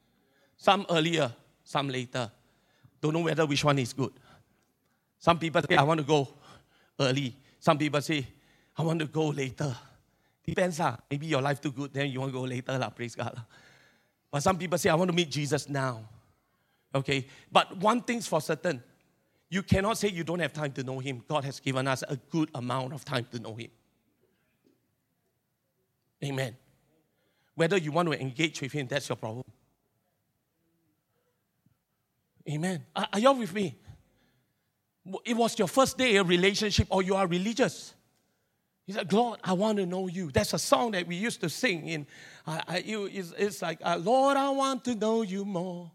[0.58, 2.32] Some earlier, some later.
[3.02, 4.12] Don't know whether which one is good.
[5.20, 6.28] Some people say, I want to go
[7.00, 7.36] early.
[7.60, 8.26] Some people say,
[8.78, 9.76] I want to go later.
[10.46, 10.98] Depends, lah.
[11.10, 12.90] Maybe your life too good, then you want to go later, lah.
[12.90, 13.40] Praise God.
[14.32, 16.02] But some people say, I want to meet Jesus now.
[16.94, 17.28] Okay?
[17.52, 18.84] But one thing's for certain
[19.50, 21.24] you cannot say you don't have time to know Him.
[21.28, 23.70] God has given us a good amount of time to know Him.
[26.24, 26.56] Amen.
[27.54, 29.46] Whether you want to engage with Him, that's your problem.
[32.50, 32.86] Amen.
[32.96, 33.76] Are, are y'all with me?
[35.24, 37.94] It was your first day of relationship, or you are religious.
[38.86, 40.32] He said, Lord, I want to know you.
[40.32, 42.08] That's a song that we used to sing in.
[42.46, 45.92] I, I, it's, it's like, uh, Lord, I want to know you more.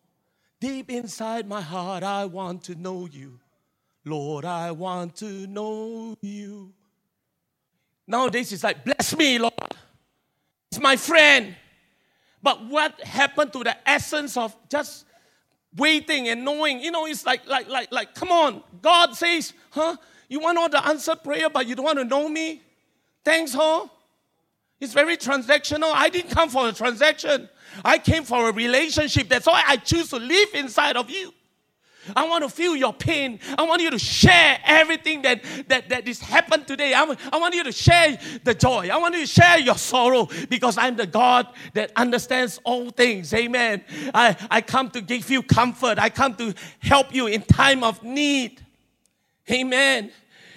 [0.60, 3.38] Deep inside my heart, I want to know you.
[4.04, 6.72] Lord, I want to know you.
[8.06, 9.54] Nowadays, it's like, bless me, Lord.
[10.70, 11.54] It's my friend.
[12.42, 15.04] But what happened to the essence of just
[15.76, 16.80] waiting and knowing?
[16.80, 18.62] You know, it's like, like, like, like, come on.
[18.82, 19.96] God says, huh?
[20.28, 22.62] You want all the answered prayer, but you don't want to know me?
[23.24, 23.86] Thanks, huh?
[24.80, 25.92] It's very transactional.
[25.92, 27.48] I didn't come for a transaction.
[27.84, 29.28] I came for a relationship.
[29.28, 31.32] That's why I choose to live inside of you.
[32.16, 33.40] I want to feel your pain.
[33.58, 36.94] I want you to share everything that, that, that is happened today.
[36.94, 38.88] I, I want you to share the joy.
[38.88, 43.32] I want you to share your sorrow because I'm the God that understands all things.
[43.34, 43.84] Amen.
[44.14, 45.98] I, I come to give you comfort.
[45.98, 48.60] I come to help you in time of need.
[49.50, 50.10] Amen.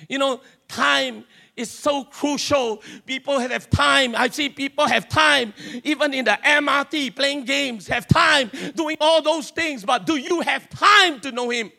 [0.09, 1.25] You know, time
[1.55, 2.81] is so crucial.
[3.05, 4.15] People have time.
[4.15, 9.21] I see people have time, even in the MRT, playing games, have time doing all
[9.21, 9.83] those things.
[9.83, 11.71] But do you have time to know Him?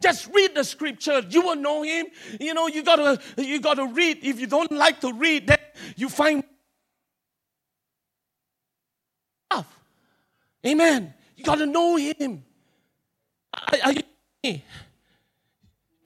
[0.00, 1.22] Just read the scripture.
[1.28, 2.06] You will know Him.
[2.40, 4.18] You know, you gotta you gotta read.
[4.22, 5.58] If you don't like to read, then
[5.96, 6.44] you find
[9.50, 9.78] stuff.
[10.66, 11.14] Amen.
[11.36, 12.44] You gotta know Him.
[13.54, 14.60] Are, are you?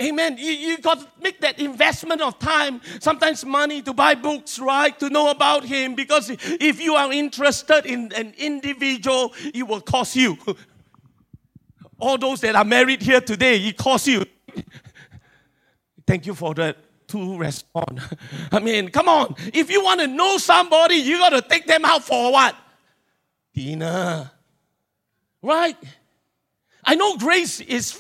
[0.01, 0.39] Amen.
[0.39, 4.97] You, you got to make that investment of time, sometimes money to buy books, right?
[5.01, 5.97] To know about Him.
[5.97, 10.39] Because if you are interested in an individual, it will cost you.
[11.99, 14.25] All those that are married here today, it costs you.
[16.07, 16.77] Thank you for that
[17.09, 18.01] to respond.
[18.53, 19.35] I mean, come on.
[19.53, 22.55] If you want to know somebody, you got to take them out for what?
[23.53, 24.31] Dinner.
[25.43, 25.77] Right?
[26.85, 27.91] I know grace is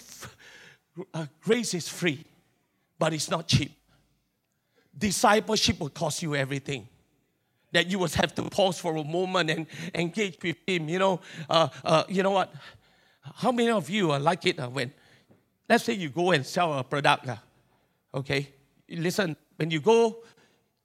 [1.14, 2.24] uh, grace is free,
[2.98, 3.72] but it's not cheap.
[4.96, 6.88] Discipleship will cost you everything.
[7.72, 10.88] That you will have to pause for a moment and engage with Him.
[10.88, 12.52] You know, uh, uh, you know what?
[13.20, 14.92] How many of you are like it uh, when,
[15.68, 17.28] let's say, you go and sell a product?
[17.28, 17.36] Uh,
[18.14, 18.48] okay,
[18.88, 19.36] listen.
[19.56, 20.18] When you go,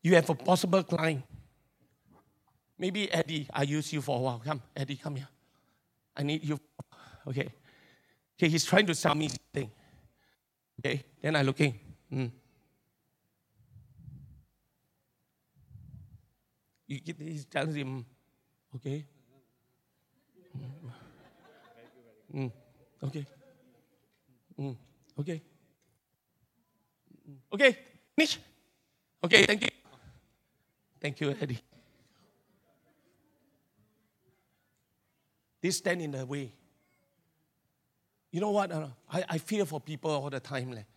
[0.01, 1.23] you have a possible client.
[2.77, 4.41] Maybe Eddie, I use you for a while.
[4.43, 5.29] Come, Eddie, come here.
[6.17, 6.59] I need you.
[7.25, 7.49] Okay.
[8.37, 9.71] Okay, he's trying to sell me something.
[10.77, 10.89] Ừ.
[10.89, 11.73] Okay, then I looking.
[12.11, 12.31] Mm.
[16.87, 18.05] You get he tells him,
[18.75, 19.05] okay.
[22.33, 22.51] Mm.
[23.03, 23.25] Okay.
[24.57, 24.75] Mm.
[25.19, 25.41] Okay.
[27.53, 27.77] Okay,
[28.15, 28.39] finish.
[29.23, 29.69] Okay, thank you.
[30.99, 31.61] Thank you, Eddie.
[35.61, 36.51] This stand in the way.
[38.33, 38.71] You know what?
[38.71, 40.71] Uh, I, I fear for people all the time.
[40.71, 40.87] Like,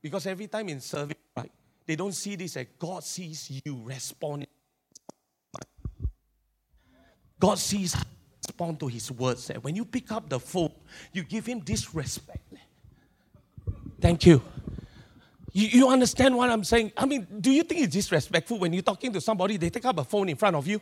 [0.00, 1.50] because every time in service, right,
[1.84, 4.46] they don't see this as God sees you responding.
[7.40, 7.96] God sees
[8.46, 9.50] respond to his words.
[9.60, 10.70] When you pick up the phone,
[11.12, 12.54] you give him disrespect.
[14.00, 14.40] Thank you.
[15.52, 15.66] you.
[15.66, 16.92] You understand what I'm saying?
[16.96, 19.98] I mean, do you think it's disrespectful when you're talking to somebody, they take up
[19.98, 20.80] a phone in front of you?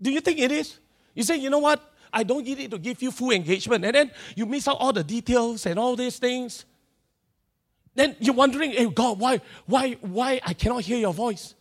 [0.00, 0.78] Do you think it is?
[1.14, 1.93] You say, you know what?
[2.14, 3.84] I don't need it to give you full engagement.
[3.84, 6.64] And then you miss out all the details and all these things.
[7.94, 11.54] Then you're wondering, hey God, why, why, why I cannot hear your voice?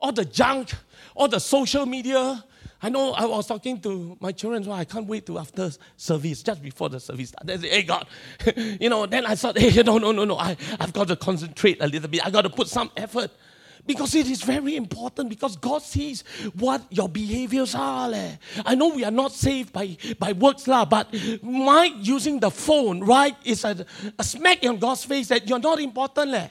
[0.00, 0.72] All the junk,
[1.14, 2.44] all the social media.
[2.82, 6.42] I know I was talking to my children, so I can't wait to after service,
[6.42, 7.62] just before the service started.
[7.62, 8.06] Hey God,
[8.56, 11.82] you know, then I thought, hey, no, no, no, no, I, I've got to concentrate
[11.82, 12.24] a little bit.
[12.24, 13.30] I got to put some effort.
[13.90, 16.22] Because it is very important because God sees
[16.54, 18.08] what your behaviors are.
[18.08, 18.36] Leh.
[18.64, 23.00] I know we are not saved by, by works, lah, but my using the phone,
[23.00, 23.84] right, is a,
[24.16, 26.30] a smack on God's face that you're not important.
[26.30, 26.48] Leh.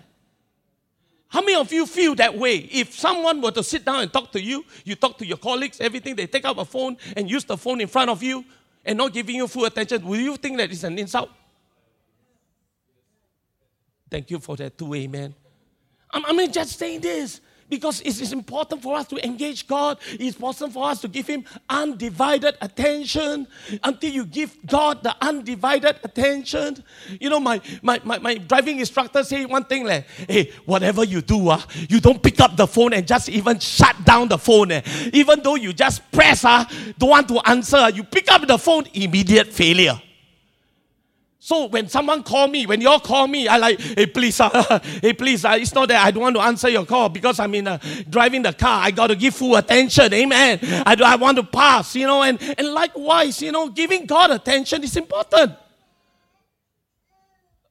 [1.30, 2.57] How many of you feel that way?
[2.57, 5.80] If someone were to sit down and talk to you, you talk to your colleagues,
[5.80, 8.43] everything, they take out a phone and use the phone in front of you
[8.84, 11.30] and not giving you full attention, will you think that it's an insult?
[14.11, 15.36] Thank you for that too, amen.
[16.12, 17.41] I mean, just saying this.
[17.70, 19.99] Because it is important for us to engage God.
[20.14, 23.45] It's important for us to give Him undivided attention
[23.84, 26.84] until you give God the undivided attention.
[27.20, 31.22] You know, my, my, my, my driving instructor say one thing like, hey, whatever you
[31.22, 34.72] do, uh, you don't pick up the phone and just even shut down the phone.
[34.72, 34.82] Eh.
[35.14, 36.66] Even though you just press, uh,
[36.97, 40.01] don't want to answer, you pick up the phone, immediate failure.
[41.41, 44.79] So when someone call me, when you all call me, I like, hey please, uh,
[45.01, 47.55] hey please, uh, it's not that I don't want to answer your call because I'm
[47.55, 47.79] in uh,
[48.09, 48.83] driving the car.
[48.83, 50.59] I got to give full attention, amen.
[50.85, 54.31] I, do, I want to pass, you know, and, and likewise, you know, giving God
[54.31, 55.53] attention is important.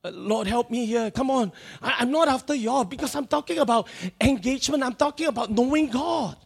[0.02, 1.10] Uh, Lord, help me here.
[1.10, 1.52] Come on.
[1.82, 3.86] I, I'm not after y'all because I'm talking about
[4.18, 4.82] engagement.
[4.82, 6.36] I'm talking about knowing God.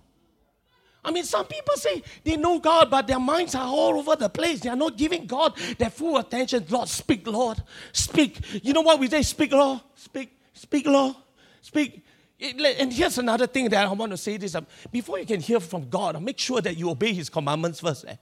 [1.05, 4.28] I mean, some people say they know God, but their minds are all over the
[4.28, 4.61] place.
[4.61, 6.64] They are not giving God their full attention.
[6.68, 7.61] Lord, speak, Lord.
[7.92, 8.64] Speak.
[8.64, 9.22] You know what we say?
[9.22, 9.80] Speak, Lord.
[9.96, 10.38] Speak.
[10.53, 11.16] Speak, Lord.
[11.61, 12.05] Speak.
[12.40, 14.55] And here's another thing that I want to say this.
[14.55, 18.05] Um, before you can hear from God, make sure that you obey His commandments first.
[18.07, 18.16] Eh?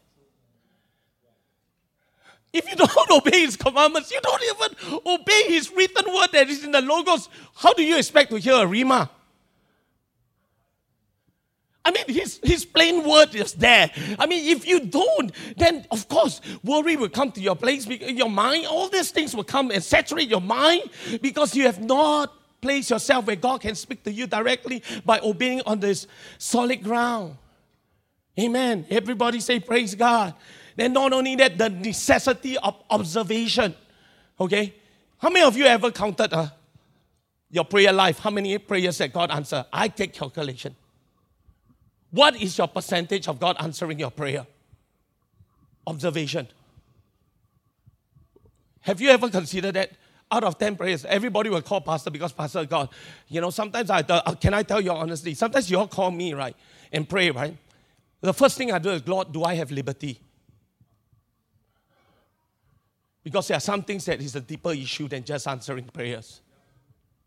[2.52, 6.64] If you don't obey His commandments, you don't even obey His written word that is
[6.64, 7.28] in the Logos.
[7.54, 9.08] How do you expect to hear a Rhema?
[11.84, 13.90] I mean, his, his plain word is there.
[14.18, 18.28] I mean, if you don't, then of course, worry will come to your place, your
[18.28, 20.82] mind, all these things will come and saturate your mind
[21.22, 25.62] because you have not placed yourself where God can speak to you directly by obeying
[25.64, 26.06] on this
[26.36, 27.36] solid ground.
[28.38, 28.86] Amen.
[28.90, 30.34] Everybody say, Praise God.
[30.76, 33.74] Then, not only that, the necessity of observation.
[34.38, 34.74] Okay?
[35.18, 36.48] How many of you ever counted uh,
[37.50, 38.18] your prayer life?
[38.18, 39.66] How many prayers that God answered?
[39.72, 40.74] I take calculation.
[42.10, 44.46] What is your percentage of God answering your prayer?
[45.86, 46.48] Observation.
[48.80, 49.92] Have you ever considered that?
[50.32, 52.88] Out of 10 prayers, everybody will call Pastor because Pastor God.
[53.26, 56.34] You know, sometimes I, uh, can I tell you honestly, sometimes you all call me,
[56.34, 56.54] right,
[56.92, 57.56] and pray, right?
[58.20, 60.20] The first thing I do is, Lord, do I have liberty?
[63.24, 66.40] Because there are some things that is a deeper issue than just answering prayers.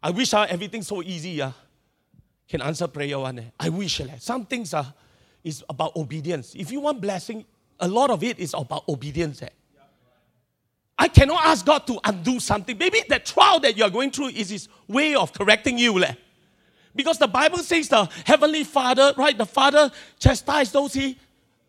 [0.01, 1.51] I wish uh, everything's so easy, yeah
[2.53, 3.39] can answer prayer one.
[3.39, 3.43] Eh?
[3.59, 3.99] I wish.
[3.99, 4.07] Eh?
[4.19, 4.93] Some things are
[5.43, 6.53] is about obedience.
[6.55, 7.45] If you want blessing,
[7.79, 9.41] a lot of it is about obedience.
[9.41, 9.49] Eh?
[10.99, 12.77] I cannot ask God to undo something.
[12.77, 15.97] Maybe the trial that you are going through is His way of correcting you.
[16.03, 16.13] Eh?
[16.95, 19.35] Because the Bible says the Heavenly Father, right?
[19.35, 21.17] The Father chastises those He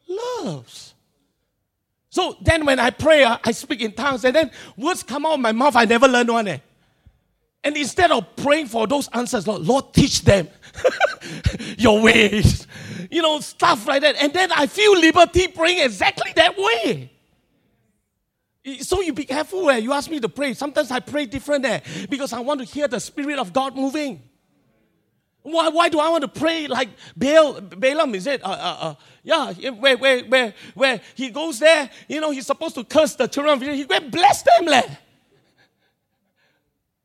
[0.07, 0.93] loves.
[2.11, 5.41] So then when I pray, I speak in tongues, and then words come out of
[5.41, 5.77] my mouth.
[5.77, 6.49] I never learned one.
[6.49, 6.59] Eh?
[7.65, 10.49] And instead of praying for those answers, Lord, Lord teach them
[11.79, 12.67] your ways.
[13.11, 14.17] You know, stuff like that.
[14.23, 17.11] And then I feel liberty praying exactly that way.
[18.81, 20.53] So you be careful where you ask me to pray.
[20.53, 24.23] Sometimes I pray different there because I want to hear the Spirit of God moving.
[25.43, 28.15] Why, why do I want to pray like Baal, Balaam?
[28.15, 28.43] Is it?
[28.43, 32.75] Uh, uh, uh, yeah, where, where, where, where he goes there, you know, he's supposed
[32.77, 33.77] to curse the children of Israel.
[33.77, 34.67] He and bless them.
[34.67, 34.89] Leh.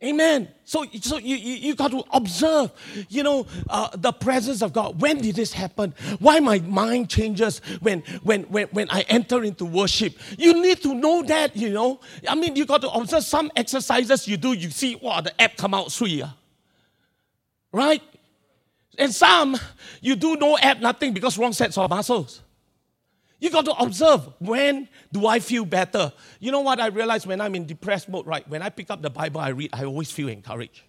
[0.01, 0.47] Amen.
[0.63, 2.71] So, so you, you, you got to observe,
[3.09, 5.01] you know, uh, the presence of God.
[5.01, 5.93] When did this happen?
[6.19, 10.17] Why my mind changes when, when, when, when I enter into worship?
[10.37, 11.99] You need to know that, you know.
[12.29, 14.53] I mean, you got to observe some exercises you do.
[14.53, 16.23] You see, wow, the app come out sweet.
[17.73, 18.01] Right?
[18.97, 19.57] And some,
[19.99, 22.41] you do no app, nothing because wrong sets of muscles.
[23.39, 26.11] You got to observe when do I feel better?
[26.39, 28.47] You know what I realize when I'm in depressed mode, right?
[28.49, 30.81] When I pick up the Bible, I read, I always feel encouraged.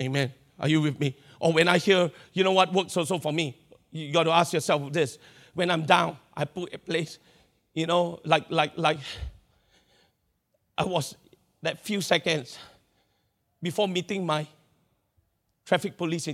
[0.00, 0.32] Amen.
[0.58, 1.16] Are you with me?
[1.38, 3.58] Or when I hear, you know what works also for me?
[3.90, 5.18] You got to ask yourself this.
[5.52, 7.18] When I'm down, I put a place,
[7.74, 8.98] you know, like like like
[10.76, 11.14] I was
[11.62, 12.58] that few seconds
[13.62, 14.46] before meeting my
[15.64, 16.28] traffic police.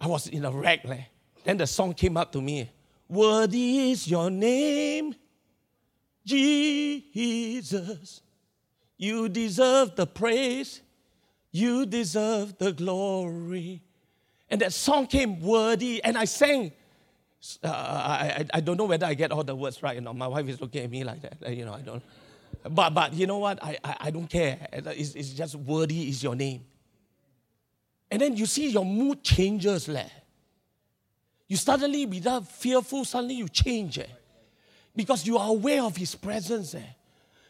[0.00, 0.84] I was in a wreck.
[0.84, 1.06] Like,
[1.44, 2.70] then the song came up to me.
[3.08, 5.14] Worthy is your name,
[6.24, 8.22] Jesus.
[8.96, 10.80] You deserve the praise.
[11.52, 13.82] You deserve the glory.
[14.50, 16.72] And that song came worthy, and I sang.
[17.62, 19.94] Uh, I, I don't know whether I get all the words right.
[19.94, 21.54] You know, my wife is looking at me like that.
[21.54, 22.02] You know, I don't.
[22.70, 23.62] But but you know what?
[23.62, 24.66] I I, I don't care.
[24.72, 26.64] It's, it's just worthy is your name.
[28.10, 30.08] And then you see your mood changes, leh.
[31.46, 33.98] You suddenly, without fearful, suddenly you change.
[33.98, 34.06] Eh?
[34.96, 36.74] Because you are aware of His presence.
[36.74, 36.86] Eh?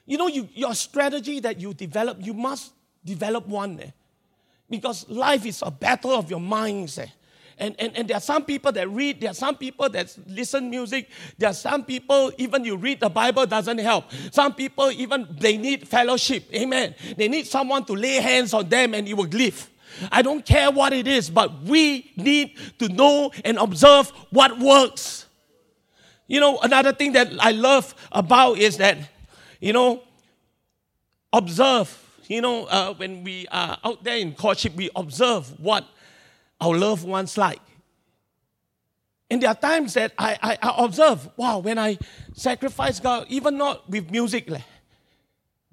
[0.07, 2.72] You know, you, your strategy that you develop, you must
[3.05, 3.80] develop one.
[3.80, 3.90] Eh?
[4.68, 6.99] Because life is a battle of your minds.
[6.99, 7.07] Eh?
[7.59, 10.68] And, and, and there are some people that read, there are some people that listen
[10.68, 14.07] music, there are some people, even you read the Bible doesn't help.
[14.32, 16.53] Some people even, they need fellowship.
[16.53, 16.97] Amen.
[17.16, 19.70] They need someone to lay hands on them and it will live.
[20.11, 25.26] I don't care what it is, but we need to know and observe what works.
[26.26, 28.99] You know, another thing that I love about is that,
[29.61, 30.03] you know,
[31.32, 32.01] observe.
[32.26, 35.86] You know, uh, when we are out there in courtship, we observe what
[36.61, 37.61] our loved ones like.
[39.30, 41.99] And there are times that I, I, I observe, wow, when I
[42.34, 44.49] sacrifice God, even not with music,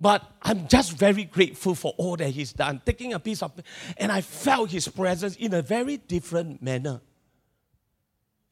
[0.02, 2.82] but I'm just very grateful for all that He's done.
[2.84, 3.54] Taking a piece of,
[3.98, 7.00] and I felt His presence in a very different manner.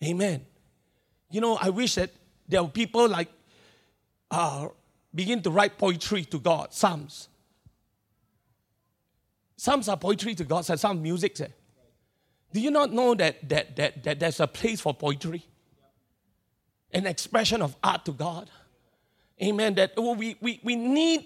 [0.03, 0.45] Amen.
[1.31, 2.11] You know, I wish that
[2.47, 3.29] there were people like
[4.29, 4.67] uh,
[5.13, 7.29] begin to write poetry to God, psalms.
[9.57, 11.35] Psalms are poetry to God, some music.
[11.35, 11.47] Say.
[12.53, 15.45] Do you not know that, that, that, that there's a place for poetry?
[16.91, 18.49] An expression of art to God.
[19.41, 19.75] Amen.
[19.75, 21.25] That we, we, we need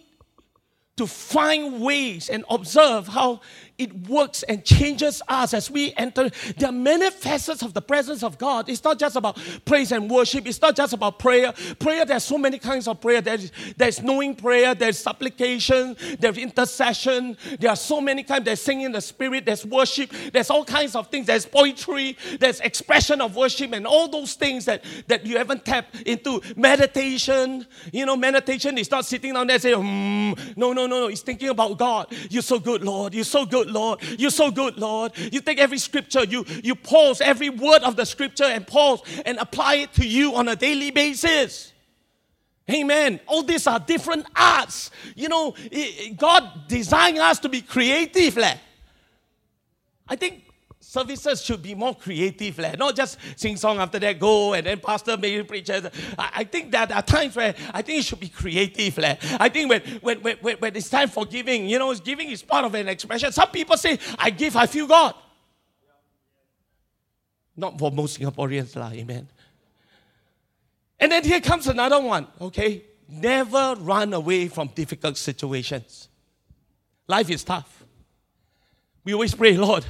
[0.98, 3.42] to find ways and observe how
[3.84, 6.30] it works and changes us as we enter.
[6.58, 8.70] There are many facets of the presence of God.
[8.70, 10.48] It's not just about praise and worship.
[10.48, 11.54] It's not just about prayer.
[11.80, 13.22] Prayer, there's so many kinds of prayer.
[13.22, 17.38] There's, there's knowing prayer, there's supplication, there's intercession.
[17.60, 18.46] There are so many kinds.
[18.46, 21.28] There's singing the spirit, there's worship, there's all kinds of things.
[21.28, 26.02] There's poetry, there's expression of worship, and all those things that, that you haven't tapped
[26.02, 26.42] into.
[26.56, 30.58] Meditation, you know, meditation is not sitting down there saying, mm.
[30.58, 31.08] no, no, no, no.
[31.08, 32.08] It's thinking about God.
[32.30, 33.14] You're so good, Lord.
[33.14, 34.02] You're so good, Lord.
[34.20, 35.12] You're so good, Lord.
[35.18, 39.38] You take every scripture, you, you pause every word of the scripture and pause and
[39.38, 41.74] apply it to you on a daily basis.
[42.72, 43.20] Amen.
[43.28, 44.90] All these are different arts.
[45.16, 45.54] You know,
[46.16, 48.38] God designed us to be creative.
[48.38, 48.58] Leh.
[50.08, 50.43] I think
[50.94, 52.76] services should be more creative, leh.
[52.78, 55.68] not just sing song after that, go and then pastor maybe preach.
[55.72, 55.90] I,
[56.20, 59.00] I think that there are times where I think it should be creative.
[59.00, 59.16] Leh.
[59.40, 62.66] I think when, when, when, when it's time for giving, you know, giving is part
[62.66, 63.32] of an expression.
[63.32, 65.16] Some people say, I give, I feel God.
[67.58, 69.28] Not for most Singaporeans, lah, amen.
[71.00, 72.84] And then here comes another one, okay?
[73.10, 76.08] Never run away from difficult situations.
[77.08, 77.84] Life is tough.
[79.04, 79.86] We always pray, Lord,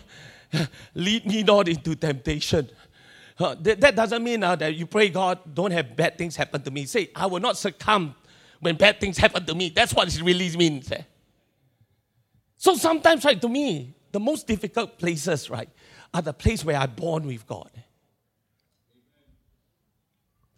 [0.95, 2.69] lead me not into temptation.
[3.37, 6.85] That, doesn't mean uh, that you pray, God, don't have bad things happen to me.
[6.85, 8.15] Say, I will not succumb
[8.59, 9.69] when bad things happen to me.
[9.69, 10.91] That's what it really means.
[10.91, 11.01] Eh?
[12.57, 15.69] So sometimes, right, to me, the most difficult places, right,
[16.13, 17.69] are the place where I'm born with God.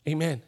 [0.08, 0.42] Amen.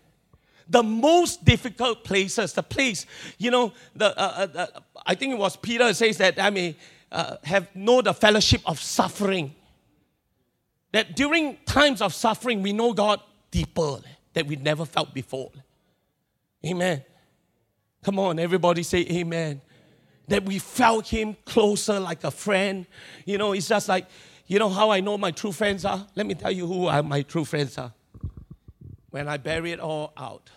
[0.70, 3.06] The most difficult places, the place,
[3.38, 4.68] you know, the, uh, uh
[5.06, 6.76] I think it was Peter says that I mean,
[7.12, 9.54] uh, have know the fellowship of suffering.
[10.92, 13.20] That during times of suffering, we know God
[13.52, 14.00] deeper
[14.34, 15.52] that we never felt before.
[16.66, 17.04] Amen.
[18.04, 19.62] Come on, everybody say amen.
[20.28, 22.86] That we felt Him closer like a friend.
[23.26, 24.08] You know, it's just like,
[24.46, 26.08] you know how I know my true friends are?
[26.16, 27.94] Let me tell you who my true friends are.
[29.10, 30.50] When I bury it all out,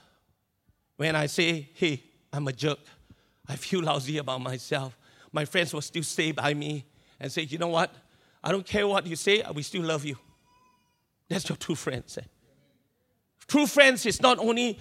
[0.96, 2.78] when I say, hey, I'm a jerk,
[3.48, 4.96] I feel lousy about myself,
[5.33, 6.85] my friends will still stay by me
[7.18, 7.95] and say, you know what?
[8.43, 10.16] I don't care what you say, we still love you.
[11.28, 12.18] That's your true friends.
[12.18, 12.22] Eh?
[13.47, 14.78] True friends is not only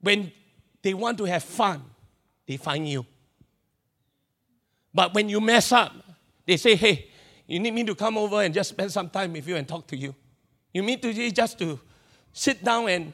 [0.00, 0.30] when
[0.82, 1.82] they want to have fun,
[2.46, 3.04] they find you.
[4.92, 5.92] But when you mess up,
[6.46, 7.08] they say, hey,
[7.46, 9.86] you need me to come over and just spend some time with you and talk
[9.88, 10.14] to you.
[10.72, 11.80] You need to just to
[12.32, 13.12] sit down and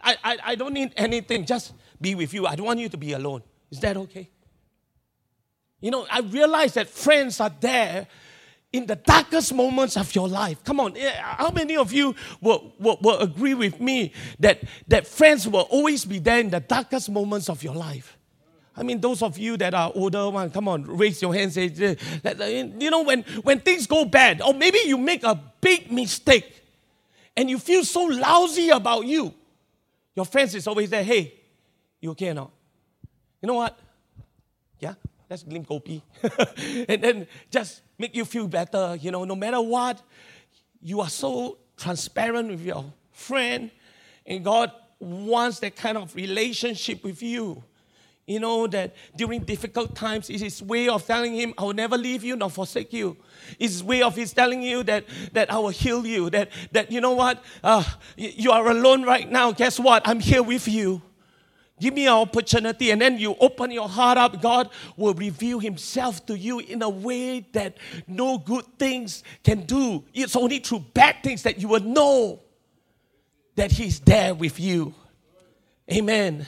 [0.00, 2.46] I, I, I don't need anything, just be with you.
[2.46, 3.42] I don't want you to be alone.
[3.70, 4.28] Is that okay?
[5.84, 8.06] You know, I realize that friends are there
[8.72, 10.64] in the darkest moments of your life.
[10.64, 14.10] Come on, eh, how many of you will, will, will agree with me
[14.40, 18.16] that, that friends will always be there in the darkest moments of your life?
[18.74, 21.52] I mean, those of you that are older, one, come on, raise your hands.
[21.52, 26.62] Say, you know, when, when things go bad, or maybe you make a big mistake,
[27.36, 29.34] and you feel so lousy about you,
[30.16, 31.04] your friends is always there.
[31.04, 31.34] Hey,
[32.00, 32.50] you okay or not?
[33.42, 33.78] You know what?
[34.80, 34.94] Yeah,
[35.34, 36.00] let's drink kopi.
[36.88, 38.96] and then just make you feel better.
[39.00, 40.00] You know, no matter what,
[40.80, 43.72] you are so transparent with your friend,
[44.24, 44.70] and God
[45.00, 47.64] wants that kind of relationship with you.
[48.26, 51.98] You know, that during difficult times, it's his way of telling him, I will never
[51.98, 53.16] leave you nor forsake you.
[53.58, 56.90] It's his way of his telling you that, that I will heal you, that, that
[56.90, 57.84] you know what, uh,
[58.16, 59.52] you are alone right now.
[59.52, 60.08] Guess what?
[60.08, 61.02] I'm here with you.
[61.84, 64.40] Give me an opportunity, and then you open your heart up.
[64.40, 67.76] God will reveal Himself to you in a way that
[68.06, 70.02] no good things can do.
[70.14, 72.40] It's only through bad things that you will know
[73.56, 74.94] that He's there with you.
[75.92, 76.46] Amen.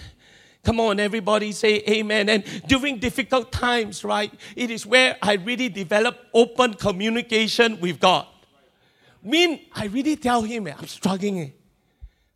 [0.64, 2.30] Come on, everybody say amen.
[2.30, 8.26] And during difficult times, right, it is where I really develop open communication with God.
[9.22, 11.52] Mean, I really tell Him, I'm struggling.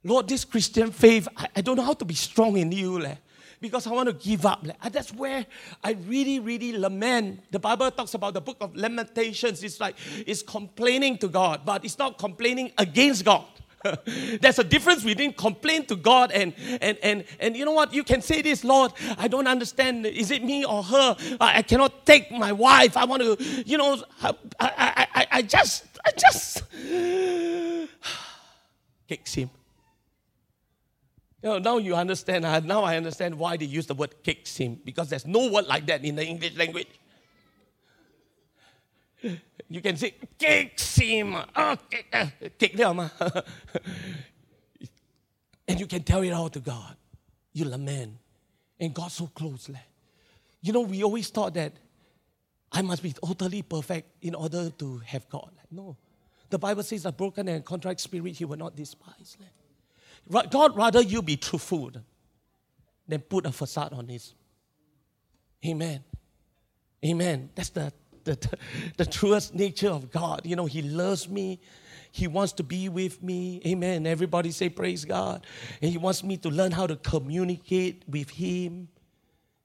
[0.03, 3.05] Lord, this Christian faith, I, I, don't know how to be strong in you.
[3.05, 3.14] Eh,
[3.61, 4.66] because I want to give up.
[4.90, 5.44] That's where
[5.84, 7.40] I really, really lament.
[7.51, 9.62] The Bible talks about the book of Lamentations.
[9.62, 9.96] It's like
[10.26, 13.44] it's complaining to God, but it's not complaining against God.
[14.40, 17.94] There's a difference between complain to God and, and, and, and you know what?
[17.94, 20.07] You can say this, Lord, I don't understand.
[20.07, 21.16] Is it me or her?
[21.40, 22.96] I, I cannot take my wife.
[22.96, 23.36] I want to,
[23.66, 26.62] you know, I, I, I, I just, I just
[29.09, 29.51] kicks him.
[31.43, 32.45] You know, now you understand.
[32.45, 35.66] Uh, now I understand why they use the word kicks him because there's no word
[35.66, 36.88] like that in the English language.
[39.68, 41.34] You can say, kicks him.
[41.34, 42.26] Oh, uh, kick, uh,
[42.59, 43.01] kick them.
[43.01, 43.09] Uh.
[45.68, 46.97] and you can tell it all to God.
[47.53, 48.16] You lament.
[48.78, 49.70] And God so close.
[50.62, 51.72] You know, we always thought that
[52.72, 55.51] I must be totally perfect in order to have God.
[55.70, 55.97] No.
[56.49, 59.36] The Bible says a broken and contrite spirit he will not despise.
[60.30, 61.90] God rather you be truthful
[63.06, 64.34] than put a facade on this.
[65.66, 66.04] Amen.
[67.04, 67.50] Amen.
[67.54, 67.92] That's the
[68.24, 68.58] the,
[68.96, 70.42] the, truest nature of God.
[70.44, 71.60] You know, He loves me.
[72.12, 73.62] He wants to be with me.
[73.66, 74.06] Amen.
[74.06, 75.46] Everybody say, Praise God.
[75.80, 78.88] And He wants me to learn how to communicate with Him.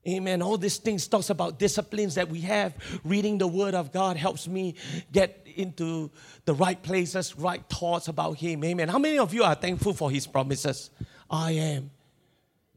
[0.07, 0.41] Amen.
[0.41, 2.75] All these things talks about disciplines that we have.
[3.03, 4.75] Reading the Word of God helps me
[5.11, 6.11] get into
[6.45, 8.63] the right places, right thoughts about Him.
[8.63, 8.87] Amen.
[8.87, 10.91] How many of you are thankful for His promises?
[11.29, 11.89] I am.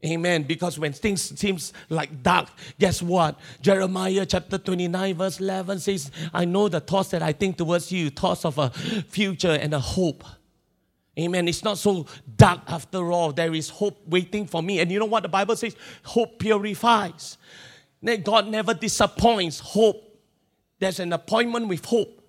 [0.03, 0.43] Amen.
[0.43, 2.49] Because when things seems like dark,
[2.79, 3.37] guess what?
[3.61, 8.09] Jeremiah chapter 29, verse 11 says, I know the thoughts that I think towards you,
[8.09, 10.23] thoughts of a future and a hope.
[11.17, 11.47] Amen.
[11.47, 12.05] It's not so
[12.37, 13.31] dark after all.
[13.31, 14.79] There is hope waiting for me.
[14.79, 15.75] And you know what the Bible says?
[16.03, 17.37] Hope purifies.
[18.23, 20.05] God never disappoints hope.
[20.79, 22.21] There's an appointment with hope.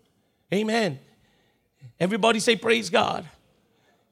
[0.53, 0.99] Amen.
[1.99, 3.28] Everybody say, Praise God.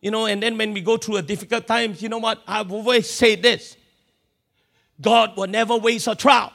[0.01, 2.41] You know, and then when we go through a difficult times, you know what?
[2.47, 3.77] I've always said this
[5.01, 6.53] God will never waste a trial.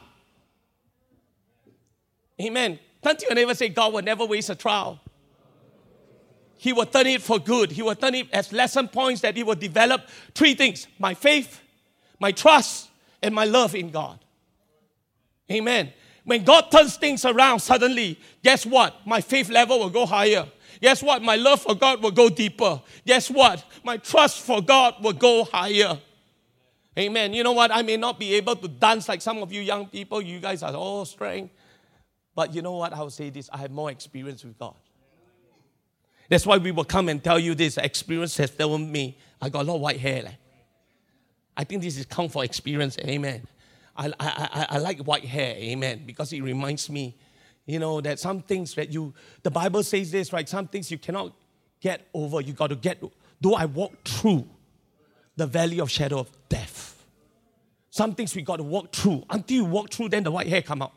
[2.41, 2.79] Amen.
[3.03, 4.99] Can't you never say God will never waste a trial?
[6.63, 7.73] He will turn it for good.
[7.73, 11.59] He will turn it as lesson points that He will develop three things my faith,
[12.21, 12.89] my trust,
[13.21, 14.17] and my love in God.
[15.51, 15.91] Amen.
[16.23, 18.95] When God turns things around suddenly, guess what?
[19.05, 20.47] My faith level will go higher.
[20.81, 21.21] Guess what?
[21.21, 22.81] My love for God will go deeper.
[23.05, 23.61] Guess what?
[23.83, 25.99] My trust for God will go higher.
[26.97, 27.33] Amen.
[27.33, 27.71] You know what?
[27.71, 30.21] I may not be able to dance like some of you young people.
[30.21, 31.53] You guys are all strength.
[32.33, 32.93] But you know what?
[32.93, 34.75] I will say this I have more experience with God.
[36.33, 37.77] That's why we will come and tell you this.
[37.77, 40.35] Experience has told me I got a lot of white hair.
[41.55, 42.97] I think this is count for experience.
[42.97, 43.45] Amen.
[43.95, 45.55] I, I, I, I like white hair.
[45.55, 46.01] Amen.
[46.07, 47.15] Because it reminds me
[47.67, 49.13] you know, that some things that you,
[49.43, 50.49] the Bible says this, right?
[50.49, 51.33] Some things you cannot
[51.79, 52.41] get over.
[52.41, 52.99] You got to get,
[53.39, 54.47] though I walk through
[55.35, 57.05] the valley of shadow of death.
[57.91, 59.23] Some things we got to walk through.
[59.29, 60.93] Until you walk through, then the white hair come out.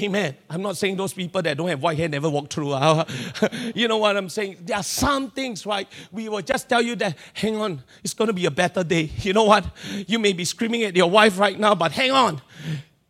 [0.00, 0.36] Amen.
[0.48, 2.72] I'm not saying those people that don't have white hair never walk through.
[2.72, 3.04] Uh,
[3.74, 4.58] you know what I'm saying?
[4.64, 5.88] There are some things, right?
[6.12, 9.10] We will just tell you that, hang on, it's going to be a better day.
[9.18, 9.64] You know what?
[10.06, 12.40] You may be screaming at your wife right now, but hang on.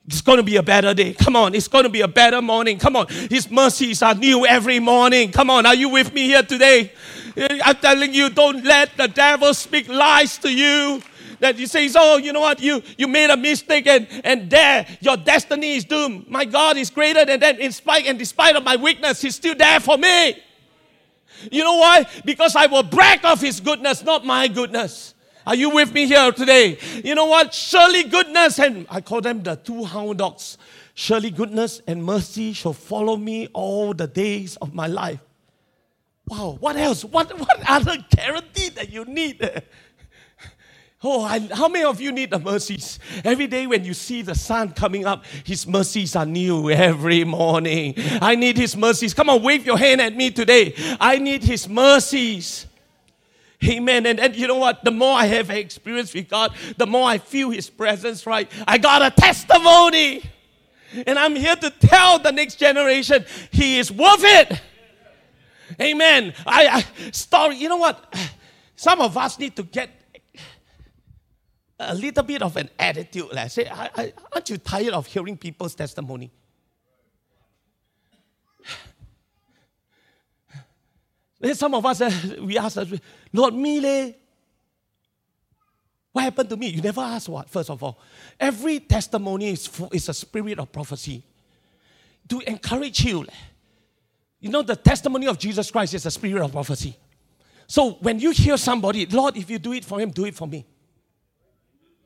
[0.07, 1.12] It's going to be a better day.
[1.12, 2.78] Come on, it's going to be a better morning.
[2.78, 5.30] Come on, His mercies are new every morning.
[5.30, 6.93] Come on, are you with me here today?
[7.36, 11.03] I'm telling you, don't let the devil speak lies to you.
[11.41, 14.86] That you say, oh, you know what, you, you made a mistake and, and there,
[15.01, 16.28] your destiny is doomed.
[16.28, 17.61] My God is greater than that.
[17.61, 20.43] In spite and despite of my weakness, He's still there for me.
[21.53, 22.07] You know why?
[22.24, 25.14] Because I will brag of His goodness, not my goodness.
[25.47, 26.76] Are you with me here today?
[27.03, 27.55] You know what?
[27.55, 30.59] Surely goodness and I call them the two hound dogs.
[30.95, 35.20] Surely goodness and mercy shall follow me all the days of my life.
[36.26, 37.05] Wow, what else?
[37.05, 39.41] What, what other guarantee that you need?
[41.03, 42.99] Oh, I, how many of you need the mercies?
[43.24, 47.94] Every day when you see the sun coming up, His mercies are new every morning.
[48.20, 49.14] I need His mercies.
[49.14, 50.74] Come on, wave your hand at me today.
[51.01, 52.66] I need His mercies.
[53.64, 54.07] Amen.
[54.07, 54.82] And, and you know what?
[54.84, 58.51] The more I have experience with God, the more I feel His presence, right?
[58.66, 60.24] I got a testimony.
[61.07, 64.61] And I'm here to tell the next generation He is worth it.
[65.80, 66.34] Amen.
[66.44, 68.16] I, I story, you know what?
[68.74, 69.90] Some of us need to get
[71.79, 73.29] a little bit of an attitude.
[73.33, 76.31] Let's say, I, I, aren't you tired of hearing people's testimony?
[81.53, 82.11] Some of us, uh,
[82.41, 82.79] we ask,
[83.33, 84.12] Lord, me leh.
[86.11, 86.68] What happened to me?
[86.68, 88.01] You never ask what, first of all.
[88.41, 91.22] Every testimony is, is a spirit of prophecy
[92.29, 93.24] to encourage you.
[94.41, 96.97] You know, the testimony of Jesus Christ is a spirit of prophecy.
[97.68, 100.49] So when you hear somebody, Lord, if you do it for him, do it for
[100.49, 100.66] me.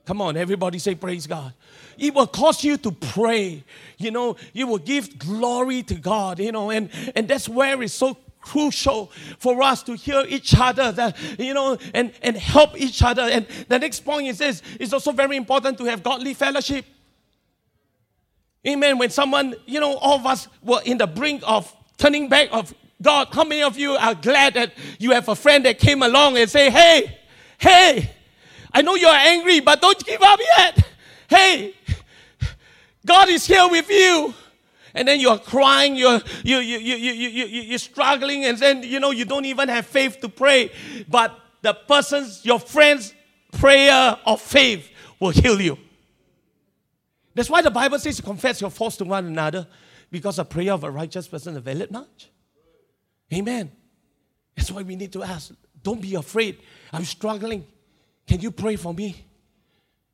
[0.05, 1.53] Come on, everybody say praise God.
[1.96, 3.62] It will cause you to pray.
[3.98, 7.94] You know, you will give glory to God, you know, and, and that's where it's
[7.94, 9.07] so crucial
[9.38, 13.22] for us to hear each other, that, you know, and, and help each other.
[13.22, 16.84] And the next point is this it's also very important to have godly fellowship.
[18.66, 18.98] Amen.
[18.98, 22.74] When someone, you know, all of us were in the brink of turning back of
[23.00, 26.36] God, how many of you are glad that you have a friend that came along
[26.36, 27.18] and say, hey,
[27.59, 28.11] hey,
[28.75, 30.89] I know you're angry, but don't give up yet.
[31.29, 31.75] Hey,
[33.05, 34.35] God is here with you.
[34.95, 38.83] And then you're crying, you're, you, you, you, you, you, you, you're struggling, and then,
[38.83, 40.70] you know, you don't even have faith to pray.
[41.09, 43.14] But the person's, your friend's
[43.53, 45.79] prayer of faith will heal you.
[47.35, 49.66] That's why the Bible says confess your faults to one another
[50.11, 52.29] because the prayer of a righteous person availeth much.
[53.33, 53.73] Amen.
[54.55, 55.53] That's why we need to ask.
[55.83, 56.59] Don't be afraid.
[56.93, 57.66] I'm struggling.
[58.27, 59.25] Can you pray for me?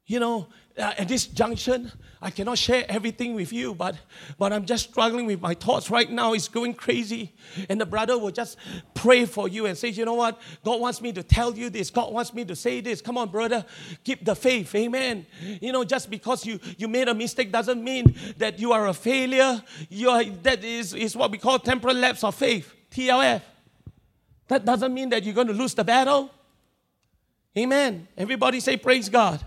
[0.07, 0.47] You know,
[0.79, 1.93] uh, at this junction,
[2.23, 3.97] I cannot share everything with you, but,
[4.39, 6.33] but I'm just struggling with my thoughts right now.
[6.33, 7.35] It's going crazy.
[7.69, 8.57] And the brother will just
[8.95, 10.41] pray for you and say, You know what?
[10.65, 11.91] God wants me to tell you this.
[11.91, 13.01] God wants me to say this.
[13.01, 13.65] Come on, brother.
[14.05, 14.75] Keep the faith.
[14.75, 15.27] Amen.
[15.61, 18.95] You know, just because you, you made a mistake doesn't mean that you are a
[18.95, 19.63] failure.
[19.89, 22.73] You are, that is, is what we call temporal lapse of faith.
[22.91, 23.43] TLF.
[24.49, 26.31] That doesn't mean that you're going to lose the battle.
[27.57, 28.09] Amen.
[28.17, 29.45] Everybody say, Praise God.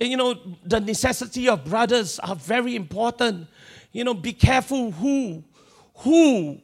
[0.00, 0.34] And you know,
[0.64, 3.48] the necessity of brothers are very important.
[3.92, 5.42] You know, be careful who,
[5.96, 6.60] who,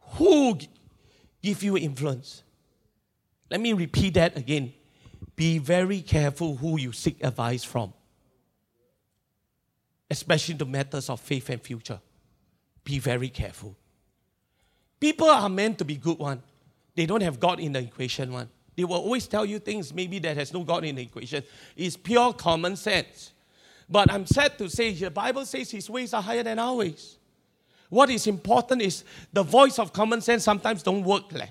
[0.00, 0.58] who
[1.42, 2.42] give you influence.
[3.50, 4.72] Let me repeat that again.
[5.36, 7.92] Be very careful who you seek advice from,
[10.10, 12.00] especially the matters of faith and future.
[12.82, 13.76] Be very careful.
[14.98, 16.42] People are meant to be good one.
[16.96, 18.48] They don't have God in the equation one.
[18.78, 21.42] They will always tell you things maybe that has no God in the equation.
[21.76, 23.32] It's pure common sense.
[23.90, 27.18] But I'm sad to say the Bible says his ways are higher than our ways.
[27.88, 29.02] What is important is
[29.32, 31.32] the voice of common sense sometimes don't work.
[31.32, 31.48] Leh.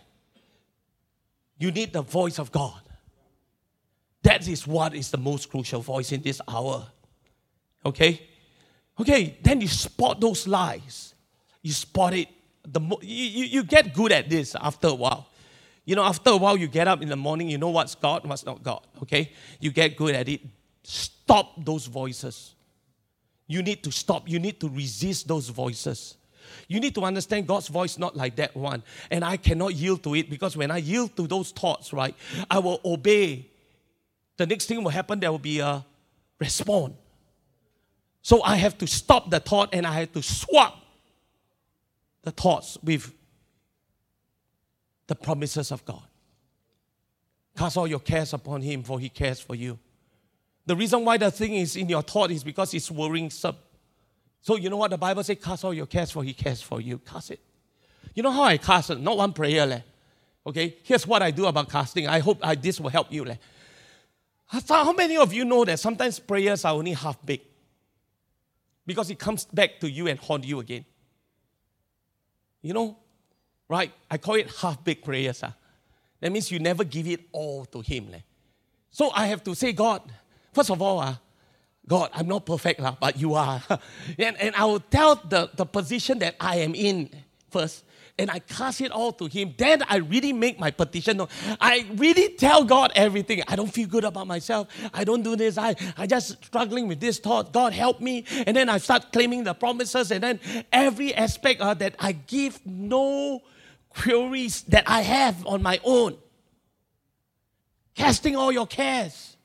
[1.57, 2.79] You need the voice of God.
[4.23, 6.87] That is what is the most crucial voice in this hour.
[7.85, 8.21] Okay?
[8.97, 11.13] Okay, then you spot those lies.
[11.61, 12.29] You spot it
[12.63, 15.27] the mo- you, you, you get good at this after a while.
[15.87, 18.25] You know, after a while, you get up in the morning, you know what's God,
[18.25, 19.31] what's not God, okay?
[19.61, 20.41] You get good at it.
[20.83, 22.55] Stop those voices.
[23.47, 24.27] You need to stop.
[24.27, 26.17] You need to resist those voices.
[26.67, 28.83] You need to understand God's voice not like that one.
[29.09, 32.13] And I cannot yield to it because when I yield to those thoughts, right,
[32.51, 33.49] I will obey.
[34.35, 35.85] The next thing will happen, there will be a
[36.37, 36.95] response.
[38.21, 40.83] So I have to stop the thought and I have to swap
[42.23, 43.13] the thoughts with
[45.07, 46.03] the promises of God.
[47.57, 49.79] Cast all your cares upon Him, for He cares for you.
[50.65, 53.55] The reason why the thing is in your thought is because it's worrying some.
[54.41, 55.37] So you know what the Bible says?
[55.41, 56.99] Cast all your cares, for He cares for you.
[56.99, 57.39] Cast it.
[58.13, 58.99] You know how I cast it?
[58.99, 59.65] Not one prayer.
[59.65, 59.81] Leh.
[60.45, 62.07] Okay, here's what I do about casting.
[62.07, 63.25] I hope I, this will help you.
[63.25, 63.35] Leh.
[64.47, 67.45] How many of you know that sometimes prayers are only half baked?
[68.85, 70.85] Because it comes back to you and haunt you again.
[72.61, 72.97] You know,
[73.69, 73.91] right?
[74.09, 75.41] I call it half baked prayers.
[75.43, 75.53] Ah.
[76.21, 78.11] That means you never give it all to Him.
[78.11, 78.19] Leh.
[78.89, 80.01] So I have to say, God,
[80.53, 81.19] first of all, ah,
[81.87, 83.61] God, I'm not perfect, lah, but you are.
[84.17, 87.09] and, and I will tell the, the position that I am in
[87.49, 87.83] first
[88.19, 91.27] and I cast it all to Him, then I really make my petition known.
[91.61, 93.43] I really tell God everything.
[93.47, 94.67] I don't feel good about myself.
[94.93, 95.57] I don't do this.
[95.57, 97.53] I, I just struggling with this thought.
[97.53, 98.25] God help me.
[98.45, 100.11] And then I start claiming the promises.
[100.11, 100.39] And then
[100.71, 103.43] every aspect uh, that I give no
[103.97, 106.17] queries that I have on my own.
[107.95, 109.35] Casting all your cares.